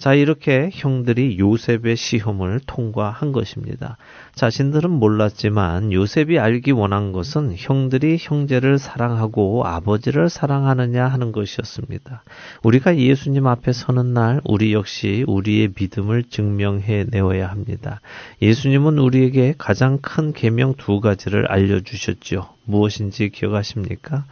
[0.00, 3.98] 자, 이렇게 형들이 요셉의 시험을 통과한 것입니다.
[4.34, 12.22] 자신들은 몰랐지만 요셉이 알기 원한 것은 형들이 형제를 사랑하고 아버지를 사랑하느냐 하는 것이었습니다.
[12.62, 18.00] 우리가 예수님 앞에 서는 날 우리 역시 우리의 믿음을 증명해 내어야 합니다.
[18.40, 22.48] 예수님은 우리에게 가장 큰 계명 두 가지를 알려 주셨죠.
[22.64, 24.24] 무엇인지 기억하십니까?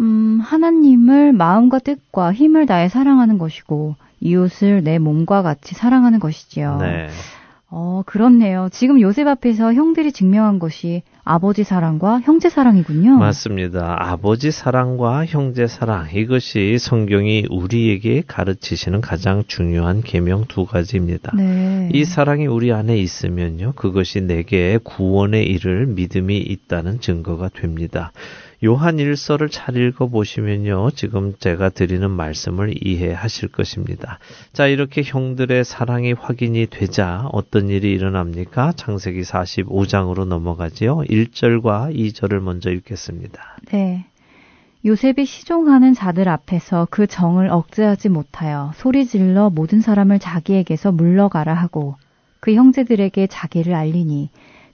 [0.00, 6.78] 음, 하나님을 마음과 뜻과 힘을 다해 사랑하는 것이고 이웃을 내 몸과 같이 사랑하는 것이지요.
[6.80, 7.08] 네.
[7.72, 8.68] 어, 그렇네요.
[8.72, 13.18] 지금 요셉 앞에서 형들이 증명한 것이 아버지 사랑과 형제 사랑이군요.
[13.18, 13.96] 맞습니다.
[13.96, 21.32] 아버지 사랑과 형제 사랑 이것이 성경이 우리에게 가르치시는 가장 중요한 계명 두 가지입니다.
[21.36, 21.88] 네.
[21.92, 23.74] 이 사랑이 우리 안에 있으면요.
[23.76, 28.10] 그것이 내게 구원의 일을 믿음이 있다는 증거가 됩니다.
[28.62, 30.90] 요한 일서를 잘 읽어 보시면요.
[30.90, 34.18] 지금 제가 드리는 말씀을 이해하실 것입니다.
[34.52, 38.72] 자, 이렇게 형들의 사랑이 확인이 되자 어떤 일이 일어납니까?
[38.72, 40.98] 창세기 45장으로 넘어가지요.
[40.98, 43.56] 1절과 2절을 먼저 읽겠습니다.
[43.72, 44.04] 네.
[44.84, 51.96] 요셉이 시종하는 자들 앞에서 그 정을 억제하지 못하여 소리 질러 모든 사람을 자기에게서 물러가라 하고
[52.40, 54.30] 그 형제들에게 자기를 알리니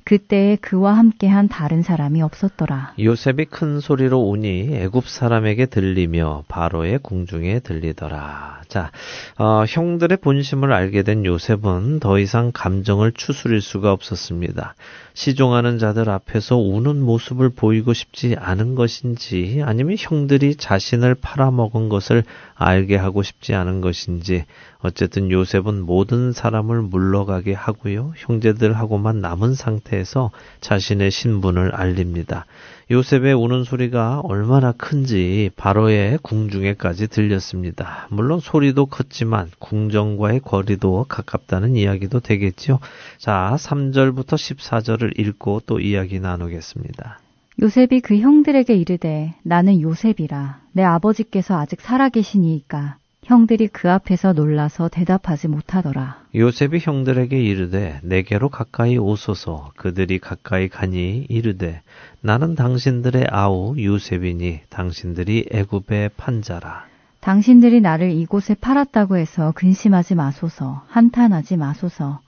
[0.06, 2.94] 그때에 그와 함께한 다른 사람이 없었더라.
[2.96, 8.60] 요셉이 큰 소리로 우니 애굽 사람에게 들리며 바로의 궁중에 들리더라.
[8.68, 8.92] 자,
[9.36, 14.76] 어, 형들의 본심을 알게 된 요셉은 더 이상 감정을 추스릴 수가 없었습니다.
[15.14, 22.22] 시종하는 자들 앞에서 우는 모습을 보이고 싶지 않은 것인지 아니면 형들이 자신을 팔아먹은 것을
[22.54, 24.44] 알게 하고 싶지 않은 것인지
[24.78, 28.12] 어쨌든 요셉은 모든 사람을 물러가게 하고요.
[28.16, 32.46] 형제들하고만 남은 상태에서 자신의 신분을 알립니다.
[32.90, 38.06] 요셉의 우는 소리가 얼마나 큰지 바로의 궁중에까지 들렸습니다.
[38.10, 42.78] 물론 소리도 컸지만 궁정과의 거리도 가깝다는 이야기도 되겠죠.
[43.18, 47.18] 자, 3절부터 14절을 읽고 또 이야기 나누겠습니다.
[47.60, 55.48] 요셉이 그 형들에게 이르되 나는 요셉이라 내 아버지께서 아직 살아계시니이까 형들이 그 앞에서 놀라서 대답하지
[55.48, 56.18] 못하더라.
[56.32, 61.82] 요셉이 형들에게 이르되 내게로 가까이 오소서 그들이 가까이 가니 이르되
[62.20, 66.84] 나는 당신들의 아우 요셉이니 당신들이 애굽의 판자라.
[67.18, 72.20] 당신들이 나를 이곳에 팔았다고 해서 근심하지 마소서 한탄하지 마소서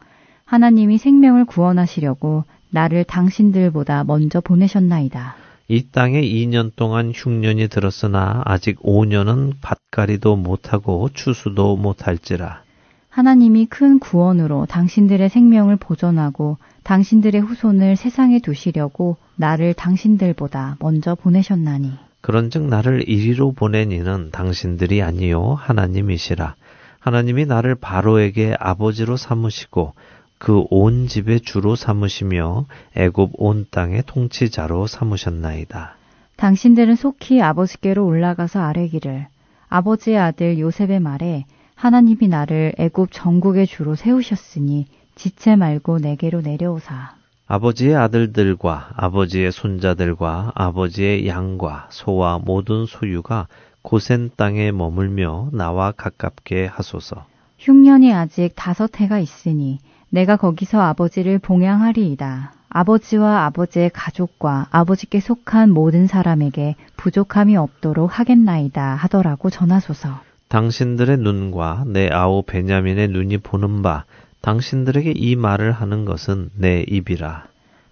[0.46, 5.36] 하나님이 생명을 구원하시려고 나를 당신들보다 먼저 보내셨나이다.
[5.70, 12.62] 이 땅에 2년 동안 흉년이 들었으나 아직 5년은 밭가리도 못하고 추수도 못할지라.
[13.10, 21.92] 하나님이 큰 구원으로 당신들의 생명을 보존하고 당신들의 후손을 세상에 두시려고 나를 당신들보다 먼저 보내셨나니.
[22.22, 26.54] 그런즉 나를 이리로 보낸 이는 당신들이 아니요 하나님이시라.
[26.98, 29.92] 하나님이 나를 바로에게 아버지로 삼으시고
[30.38, 32.66] 그 온 집의 주로 삼으시며
[32.96, 35.96] 애굽 온 땅의 통치자로 삼으셨나이다.
[36.36, 39.26] 당신들은 속히 아버지께로 올라가서 아뢰기를
[39.68, 47.14] 아버지의 아들 요셉의 말에 하나님이 나를 애굽 전국의 주로 세우셨으니 지체 말고 내게로 내려오사.
[47.46, 53.48] 아버지의 아들들과 아버지의 손자들과 아버지의 양과 소와 모든 소유가
[53.82, 57.24] 고센 땅에 머물며 나와 가깝게 하소서.
[57.58, 59.78] 흉년이 아직 다섯 해가 있으니
[60.10, 62.52] 내가 거기서 아버지를 봉양하리이다.
[62.70, 70.20] 아버지와 아버지의 가족과 아버지께 속한 모든 사람에게 부족함이 없도록 하겠나이다 하더라고 전하소서.
[70.48, 74.04] 당신들의 눈과 내 아우 베냐민의 눈이 보는 바
[74.40, 77.44] 당신들에게 이 말을 하는 것은 내 입이라.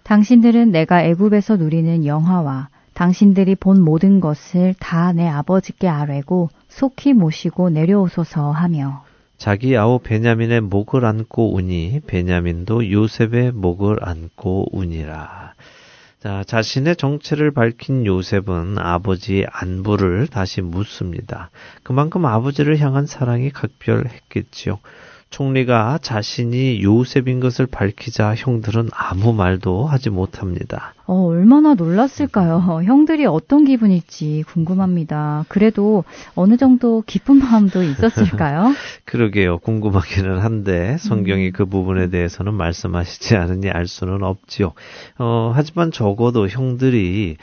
[0.03, 7.69] 당신들은 내가 애굽에서 누리는 영화와 당신들이 본 모든 것을 다 내 아버지께 아뢰고 속히 모시고
[7.69, 9.03] 내려오소서 하며
[9.37, 15.53] 자기 아우 베냐민의 목을 안고 우니 베냐민도 요셉의 목을 안고 우니라.
[16.19, 21.51] 자, 자신의 정체를 밝힌 요셉은 아버지의 안부를 다시 묻습니다.
[21.83, 24.79] 그만큼 아버지를 향한 사랑이 각별했겠지요.
[25.29, 30.93] 총리가 자신이 요셉인 것을 밝히자 형들은 아무 말도 하지 못합니다.
[31.05, 32.81] 어, 얼마나 놀랐을까요?
[32.83, 35.45] 형들이 어떤 기분일지 궁금합니다.
[35.47, 36.03] 그래도
[36.35, 38.73] 어느 정도 기쁜 마음도 있었을까요?
[39.05, 39.59] 그러게요.
[39.59, 41.51] 궁금하기는 한데 성경이 음.
[41.53, 44.73] 그 부분에 대해서는 말씀하시지 않으니 알 수는 없지요.
[45.17, 47.37] 어, 하지만 적어도 형들이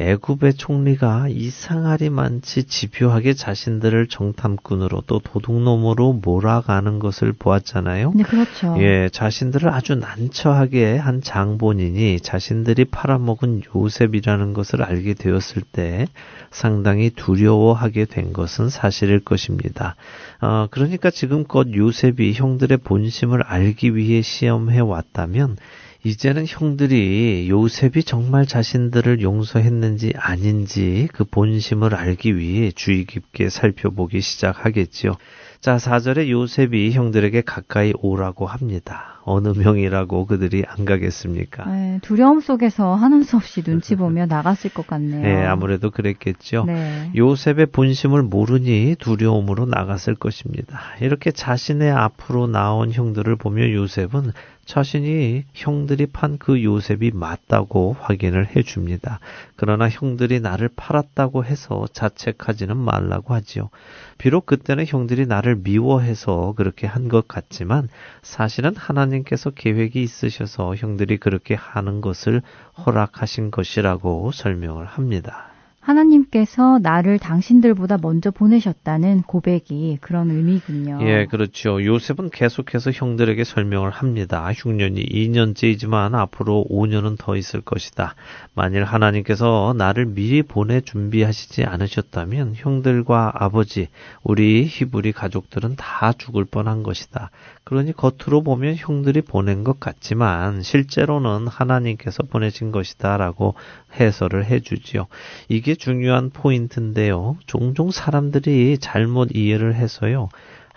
[0.00, 8.12] 애굽의 총리가 이상하리만치 집요하게 자신들을 정탐꾼으로 또 도둑놈으로 몰아가는 것을 보았잖아요.
[8.16, 8.76] 네, 그렇죠.
[8.78, 16.06] 예, 자신들을 아주 난처하게 한 장본인이 자신들이 팔아먹은 요셉이라는 것을 알게 되었을 때
[16.50, 19.96] 상당히 두려워하게 된 것은 사실일 것입니다.
[20.40, 25.58] 어, 그러니까 지금껏 요셉이 형들의 본심을 알기 위해 시험해 왔다면
[26.02, 35.16] 이제는 형들이 요셉이 정말 자신들을 용서했는지 아닌지 그 본심을 알기 위해 주의 깊게 살펴보기 시작하겠지요.
[35.60, 39.20] 자, 4절에 요셉이 형들에게 가까이 오라고 합니다.
[39.24, 41.70] 어느 명이라고 그들이 안 가겠습니까?
[41.70, 45.20] 네, 두려움 속에서 하는 수 없이 눈치 보며 나갔을 것 같네요.
[45.20, 46.64] 네, 아무래도 그랬겠죠.
[46.64, 47.12] 네.
[47.14, 50.80] 요셉의 본심을 모르니 두려움으로 나갔을 것입니다.
[51.02, 54.32] 이렇게 자신의 앞으로 나온 형들을 보며 요셉은
[54.64, 59.18] 자신이 형들이 판 그 요셉이 맞다고 확인을 해 줍니다.
[59.56, 63.68] 그러나 형들이 나를 팔았다고 해서 자책하지는 말라고 하지요.
[64.16, 67.88] 비록 그때는 형들이 나를 미워해서 그렇게 한 것 같지만
[68.22, 72.42] 사실은 하나님께서 계획이 있으셔서 형들이 그렇게 하는 것을
[72.86, 75.49] 허락하신 것이라고 설명을 합니다.
[75.80, 80.98] 하나님께서 나를 당신들보다 먼저 보내셨다는 고백이 그런 의미군요.
[81.02, 81.82] 예, 그렇죠.
[81.82, 84.52] 요셉은 계속해서 형들에게 설명을 합니다.
[84.54, 88.14] 흉년이 2년째이지만 앞으로 5년은 더 있을 것이다.
[88.54, 93.88] 만일 하나님께서 나를 미리 보내 준비하시지 않으셨다면 형들과 아버지,
[94.22, 97.30] 우리 히브리 가족들은 다 죽을 뻔한 것이다.
[97.70, 103.54] 그러니 겉으로 보면 형들이 보낸 것 같지만 실제로는 하나님께서 보내신 것이다라고
[103.94, 105.06] 해설을 해주지요.
[105.48, 107.36] 이게 중요한 포인트인데요.
[107.46, 110.30] 종종 사람들이 잘못 이해를 해서요.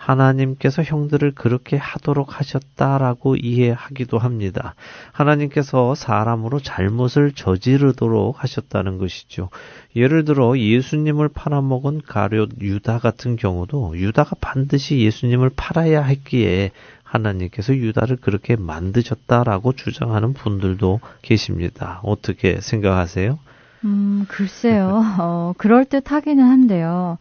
[0.04, 4.74] 하나님께서 형들을 그렇게 하도록 하셨다라고 이해하기도 합니다.
[5.12, 9.48] 하나님께서 사람으로 잘못을 저지르도록 하셨다는 것이죠.
[9.96, 18.16] 예를 들어 예수님을 팔아먹은 가룟 유다 같은 경우도 유다가 반드시 예수님을 팔아야 했기에 하나님께서 유다를
[18.16, 22.00] 그렇게 만드셨다라고 주장하는 분들도 계십니다.
[22.02, 23.38] 어떻게 생각하세요?
[23.84, 25.02] 음, 글쎄요.
[25.18, 27.18] 어, 그럴듯 하기는 한데요.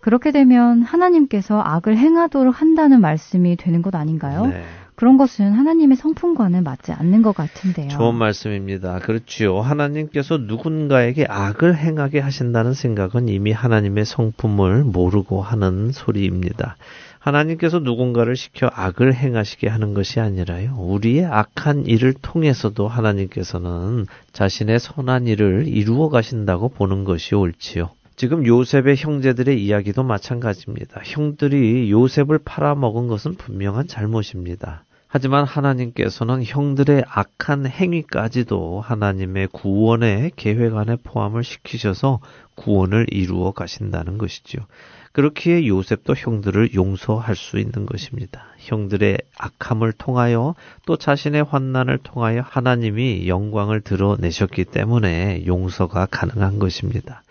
[0.00, 4.46] 그렇게 되면 하나님께서 악을 행하도록 한다는 말씀이 되는 것 아닌가요?
[4.46, 4.62] 네.
[5.00, 7.88] 그런 것은 하나님의 성품과는 맞지 않는 것 같은데요.
[7.88, 8.98] 좋은 말씀입니다.
[8.98, 9.60] 그렇지요.
[9.60, 16.76] 하나님께서 누군가에게 악을 행하게 하신다는 생각은 이미 하나님의 성품을 모르고 하는 소리입니다.
[17.18, 20.76] 하나님께서 누군가를 시켜 악을 행하시게 하는 것이 아니라요.
[20.78, 27.88] 우리의 악한 일을 통해서도 하나님께서는 자신의 선한 일을 이루어 가신다고 보는 것이 옳지요.
[28.20, 31.00] 지금 요셉의 형제들의 이야기도 마찬가지입니다.
[31.06, 34.84] 형들이 요셉을 팔아먹은 것은 분명한 잘못입니다.
[35.06, 42.20] 하지만 하나님께서는 형들의 악한 행위까지도 하나님의 구원의 계획 안에 포함을 시키셔서
[42.56, 44.66] 구원을 이루어 가신다는 것이죠.
[45.12, 48.44] 그렇기에 요셉도 형들을 용서할 수 있는 것입니다.
[48.58, 50.54] 형들의 악함을 통하여
[50.84, 57.22] 또 자신의 환난을 통하여 하나님이 영광을 드러내셨기 때문에 용서가 가능한 것입니다.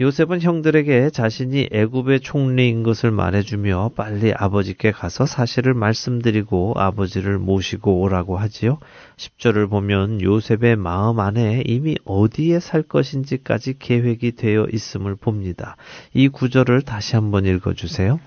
[0.00, 8.38] 요셉은 형들에게 자신이 애굽의 총리인 것을 말해주며 빨리 아버지께 가서 사실을 말씀드리고 아버지를 모시고 오라고
[8.38, 8.78] 하지요.
[9.18, 15.76] 10절을 보면 요셉의 마음 안에 이미 어디에 살 것인지까지 계획이 되어 있음을 봅니다.
[16.14, 18.18] 이 구절을 다시 한번 읽어주세요.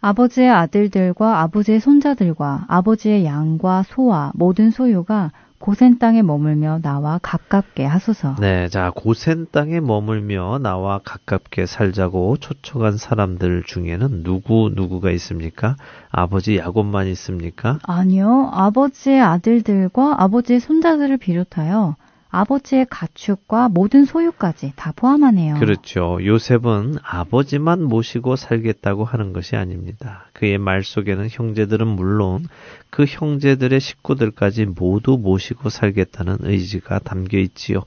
[0.00, 8.36] 아버지의 아들들과 아버지의 손자들과 아버지의 양과 소와 모든 소유가 고센 땅에 머물며 나와 가깝게 하소서.
[8.40, 15.76] 네, 자, 고센 땅에 머물며 나와 가깝게 살자고 초청한 사람들 중에는 누구 누구가 있습니까?
[16.10, 17.78] 아버지 야곱만 있습니까?
[17.82, 18.50] 아니요.
[18.52, 21.96] 아버지의 아들들과 아버지의 손자들을 비롯하여
[22.30, 25.54] 아버지의 가축과 모든 소유까지 다 포함하네요.
[25.58, 26.18] 그렇죠.
[26.22, 30.26] 요셉은 아버지만 모시고 살겠다고 하는 것이 아닙니다.
[30.34, 32.46] 그의 말 속에는 형제들은 물론
[32.90, 37.82] 그 형제들의 식구들까지 모두 모시고 살겠다는 의지가 담겨 있지요.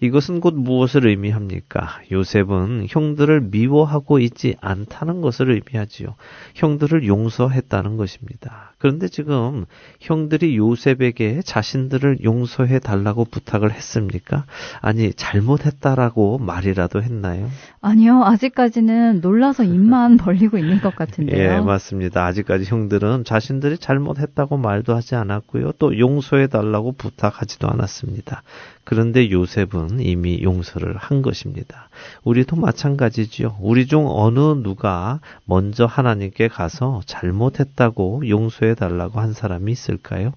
[0.00, 2.00] 이것은 곧 무엇을 의미합니까?
[2.10, 6.14] 요셉은 형들을 미워하고 있지 않다는 것을 의미하지요.
[6.54, 8.74] 형들을 용서했다는 것입니다.
[8.78, 9.64] 그런데 지금
[10.00, 14.44] 형들이 요셉에게 자신들을 용서해 달라고 부탁을 했습니까?
[14.80, 17.48] 아니, 잘못했다라고 말이라도 했나요?
[17.80, 18.22] 아니요.
[18.24, 21.38] 아직까지는 놀라서 입만 벌리고 있는 것 같은데요.
[21.38, 22.24] 예, 맞습니다.
[22.26, 25.72] 아직까지 형들은 자신들이 잘못했다고 말도 하지 않았고요.
[25.78, 28.44] 또 용서해 달라고 부탁하지도 않았습니다.
[28.84, 31.88] 그런데 요셉은 이미 용서를 한 것입니다.
[32.22, 33.56] 우리도 마찬가지지요.
[33.60, 40.32] 우리 중 어느 누가 먼저 하나님께 가서 잘못했다고 용서해 달라고 한 사람이 있을까요?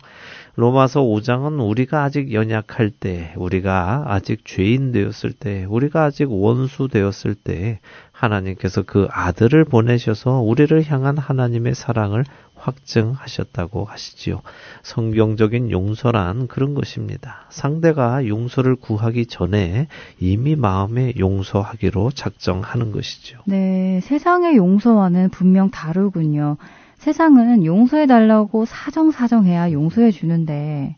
[0.56, 7.36] 로마서 5장은 우리가 아직 연약할 때, 우리가 아직 죄인 되었을 때, 우리가 아직 원수 되었을
[7.36, 7.80] 때,
[8.20, 14.42] 하나님께서 그 아들을 보내셔서 우리를 향한 하나님의 사랑을 확증하셨다고 하시지요.
[14.84, 17.46] 성경적인 용서란 그런 것입니다.
[17.50, 19.88] 상대가 용서를 구하기 전에
[20.20, 23.40] 이미 마음에 용서하기로 작정하는 것이죠.
[23.46, 26.58] 네, 세상의 용서와는 분명 다르군요.
[26.98, 30.98] 세상은 용서해 달라고 사정사정해야 용서해 주는데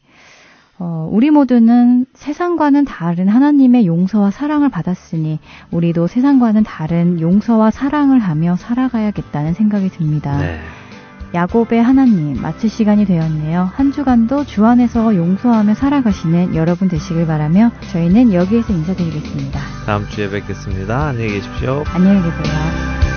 [0.84, 5.38] 어, 우리 모두는 세상과는 다른 하나님의 용서와 사랑을 받았으니
[5.70, 10.40] 우리도 세상과는 다른 용서와 사랑을 하며 살아가야겠다는 생각이 듭니다.
[10.40, 10.60] 네.
[11.36, 13.70] 야곱의 하나님 마칠 시간이 되었네요.
[13.72, 19.60] 한 주간도 주 안에서 용서하며 살아가시는 여러분 되시길 바라며 저희는 여기에서 인사드리겠습니다.
[19.86, 21.10] 다음 주에 뵙겠습니다.
[21.10, 21.84] 안녕히 계십시오.
[21.94, 23.11] 안녕히 계세요.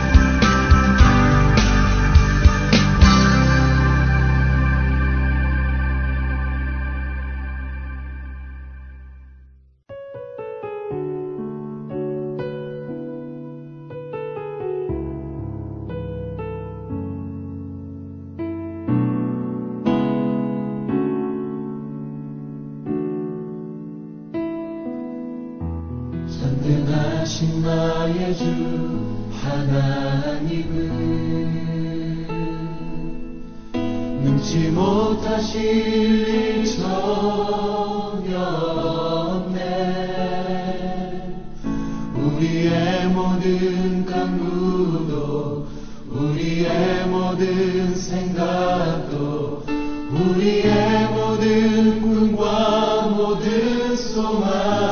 [42.44, 45.66] 우리의 모든 강구도
[46.10, 49.64] 우리의 모든 생각도
[50.10, 54.83] 우리의 모든 꿈과 모든 소망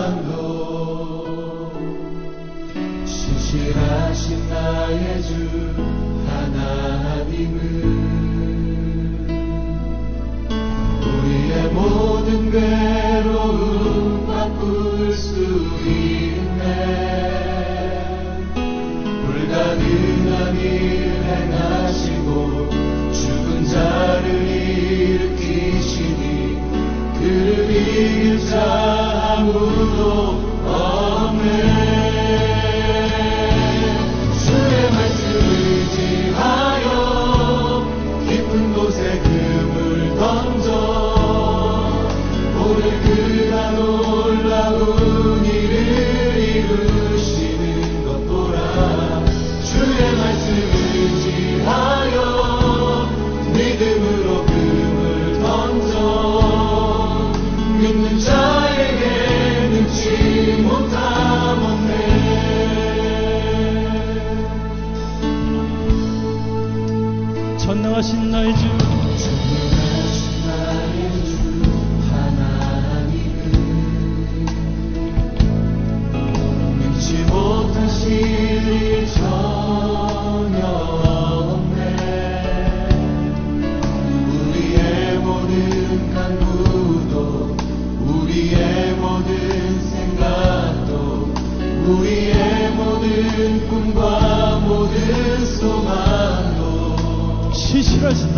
[28.42, 28.81] 이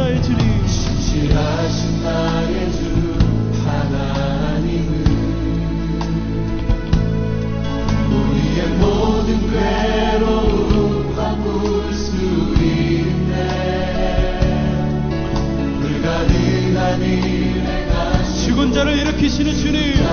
[0.04, 2.78] 나의 주님 신실하신 나의 주
[3.64, 4.92] 하나님은
[8.12, 12.14] 우리의 모든 괴로움 바꿀 수
[12.60, 13.34] 있네.
[15.80, 20.04] 불가능한 일 행하시 죽은 자를 일으키시는 주님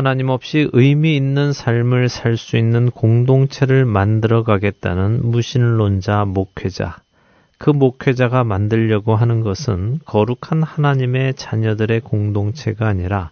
[0.00, 6.96] 하나님 없이 의미 있는 삶을 살 수 있는 공동체를 만들어 가겠다는 무신론자 목회자.
[7.58, 13.30] 그 목회자가 만들려고 하는 것은 거룩한 하나님의 자녀들의 공동체가 아니라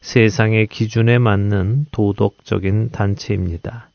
[0.00, 3.88] 세상의 기준에 맞는 도덕적인 단체입니다.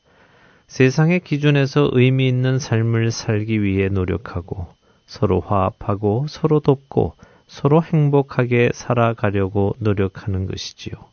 [0.67, 4.67] 세상의 기준에서 의미 있는 삶을 살기 위해 노력하고
[5.07, 7.15] 서로 화합하고 서로 돕고
[7.47, 11.12] 서로 행복하게 살아가려고 노력하는 것이지요.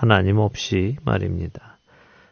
[0.00, 1.76] 하나님 없이 말입니다.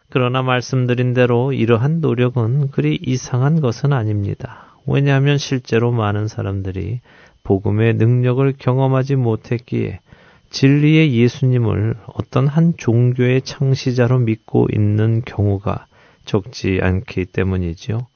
[0.09, 4.73] 그러나 말씀드린 대로 이러한 노력은 그리 이상한 것은 아닙니다.
[4.87, 7.03] 왜냐하면 실제로 많은 사람들이
[7.45, 10.01] 복음의 능력을 경험하지 못했기에
[10.49, 15.89] 진리의 예수님을 어떤 한 종교의 창시자로 믿고 있는 경우가
[16.25, 18.07] 적지 않기 때문이지요.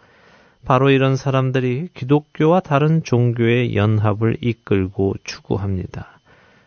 [0.65, 6.12] 바로 이런 사람들이 기독교와 다른 종교의 연합을 이끌고 추구합니다.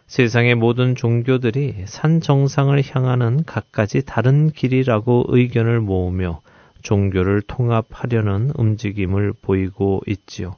[0.07, 6.41] 세상의 모든 종교들이 산 정상을 향하는 각가지 다른 길이라고 의견을 모으며
[6.83, 10.55] 종교를 통합하려는 움직임을 보이고 있지요.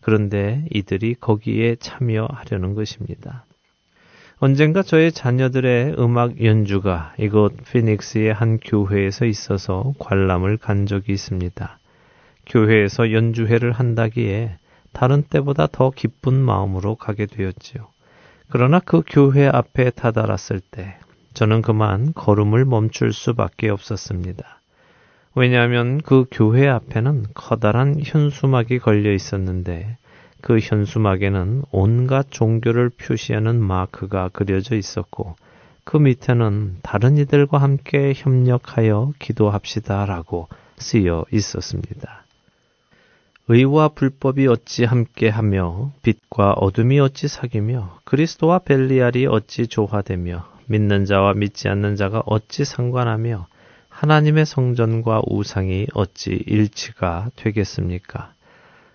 [0.00, 3.44] 그런데 이들이 거기에 참여하려는 것입니다.
[4.38, 11.78] 언젠가 저의 자녀들의 음악 연주가 이곳 피닉스의 한 교회에서 있어서 관람을 간 적이 있습니다.
[12.46, 14.58] 교회에서 연주회를 한다기에
[14.92, 17.93] 다른 때보다 더 기쁜 마음으로 가게 되었지요.
[18.48, 20.96] 그러나 그 교회 앞에 다다랐을 때
[21.34, 24.60] 저는 그만 걸음을 멈출 수밖에 없었습니다.
[25.34, 29.96] 왜냐하면 그 교회 앞에는 커다란 현수막이 걸려 있었는데
[30.40, 35.36] 그 현수막에는 온갖 종교를 표시하는 마크가 그려져 있었고
[35.82, 42.24] 그 밑에는 다른 이들과 함께 협력하여 기도합시다라고 쓰여 있었습니다.
[43.46, 51.68] 의와 불법이 어찌 함께하며 빛과 어둠이 어찌 사귀며 그리스도와 벨리알이 어찌 조화되며 믿는 자와 믿지
[51.68, 53.46] 않는 자가 어찌 상관하며
[53.90, 58.32] 하나님의 성전과 우상이 어찌 일치가 되겠습니까?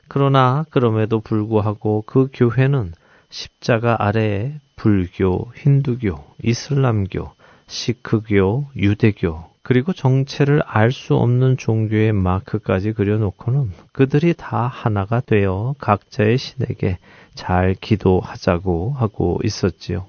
[0.08, 2.94] 그러나 그럼에도 불구하고 그 교회는
[3.30, 7.32] 십자가 아래에 불교, 힌두교, 이슬람교,
[7.68, 16.40] 시크교, 유대교, 그리고 정체를 알 수 없는 종교의 마크까지 그려놓고는 그들이 다 하나가 되어 각자의
[16.40, 16.98] 신에게
[17.36, 20.08] 잘 기도하자고 하고 있었지요.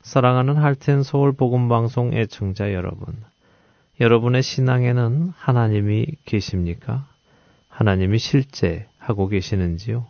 [0.00, 3.14] 사랑하는 할텐 서울 복음 방송 애청자 여러분,
[4.00, 7.06] 여러분의 신앙에는 하나님이 계십니까?
[7.68, 10.06] 하나님이 실제 하고 계시는지요?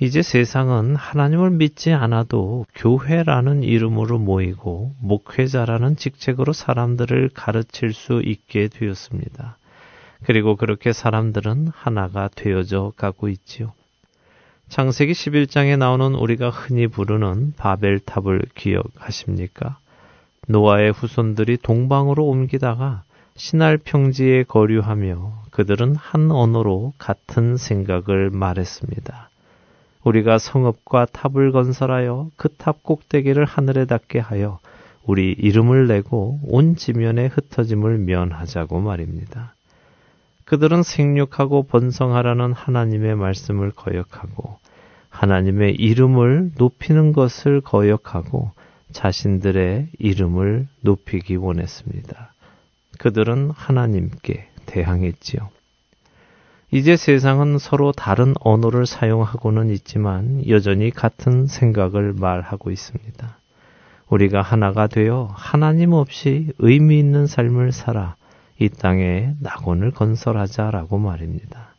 [0.00, 9.56] 이제 세상은 하나님을 믿지 않아도 교회라는 이름으로 모이고 목회자라는 직책으로 사람들을 가르칠 수 있게 되었습니다.
[10.24, 13.72] 그리고 그렇게 사람들은 하나가 되어져 가고 있지요.
[14.68, 19.78] 창세기 11장에 나오는 우리가 흔히 부르는 바벨탑을 기억하십니까?
[20.48, 23.04] 노아의 후손들이 동방으로 옮기다가
[23.36, 29.30] 시날 평지에 거류하며 그들은 한 언어로 같은 생각을 말했습니다.
[30.04, 34.58] 우리가 성읍과 탑을 건설하여 그 탑 꼭대기를 하늘에 닿게 하여
[35.04, 39.54] 우리 이름을 내고 온 지면에 흩어짐을 면하자고 말입니다.
[40.44, 44.58] 그들은 생육하고 번성하라는 하나님의 말씀을 거역하고
[45.08, 48.50] 하나님의 이름을 높이는 것을 거역하고
[48.92, 52.32] 자신들의 이름을 높이기 원했습니다.
[52.98, 55.53] 그들은 하나님께 대항했지요.
[56.74, 63.38] 이제 세상은 서로 다른 언어를 사용하고는 있지만 여전히 같은 생각을 말하고 있습니다.
[64.08, 68.16] 우리가 하나가 되어 하나님 없이 의미 있는 삶을 살아
[68.58, 71.76] 이 땅에 낙원을 건설하자라고 말입니다.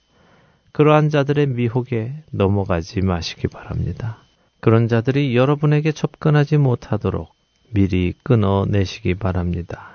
[0.72, 4.20] 그러한 자들의 미혹에 넘어가지 마시기 바랍니다.
[4.62, 7.34] 그런 자들이 여러분에게 접근하지 못하도록
[7.74, 9.90] 미리 끊어내시기 바랍니다.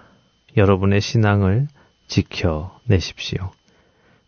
[0.59, 1.69] 여러분의 신앙을
[2.07, 3.51] 지켜내십시오.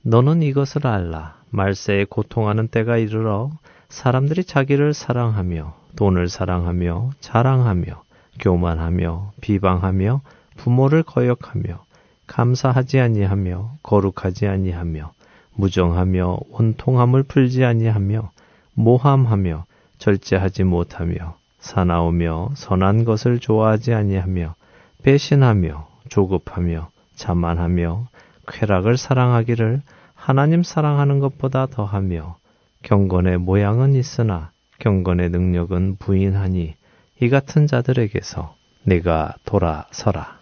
[0.05, 1.37] 너는 이것을 알라.
[1.51, 3.51] 말세에 고통하는 때가 이르러
[3.89, 8.03] 사람들이 자기를 사랑하며 돈을 사랑하며 자랑하며
[8.41, 10.21] 교만하며 비방하며
[10.57, 11.85] 부모를 거역하며
[12.27, 15.13] 감사하지 아니하며 거룩하지 아니하며
[15.55, 18.31] 무정하며 원통함을 풀지 아니하며
[18.75, 19.67] 모함하며
[19.99, 24.55] 절제하지 못하며 사나우며 선한 것을 좋아하지 아니하며
[25.03, 28.07] 배신하며 조급하며 자만하며
[28.53, 29.83] 쾌락을 사랑하기를
[30.15, 32.37] 하나님 사랑하는 것보다 더하며
[32.83, 36.75] 경건의 모양은 있으나 경건의 능력은 부인하니
[37.21, 40.41] 이 같은 자들에게서 내가 돌아서라.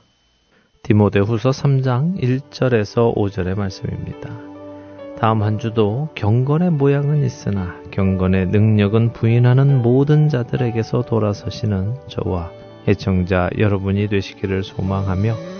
[0.82, 4.30] 디모데후서 3장 1절에서 5절의 말씀입니다.
[5.18, 12.50] 다음 한 주도 경건의 모양은 있으나 경건의 능력은 부인하는 모든 자들에게서 돌아서시는 저와
[12.88, 15.59] 애청자 여러분이 되시기를 소망하며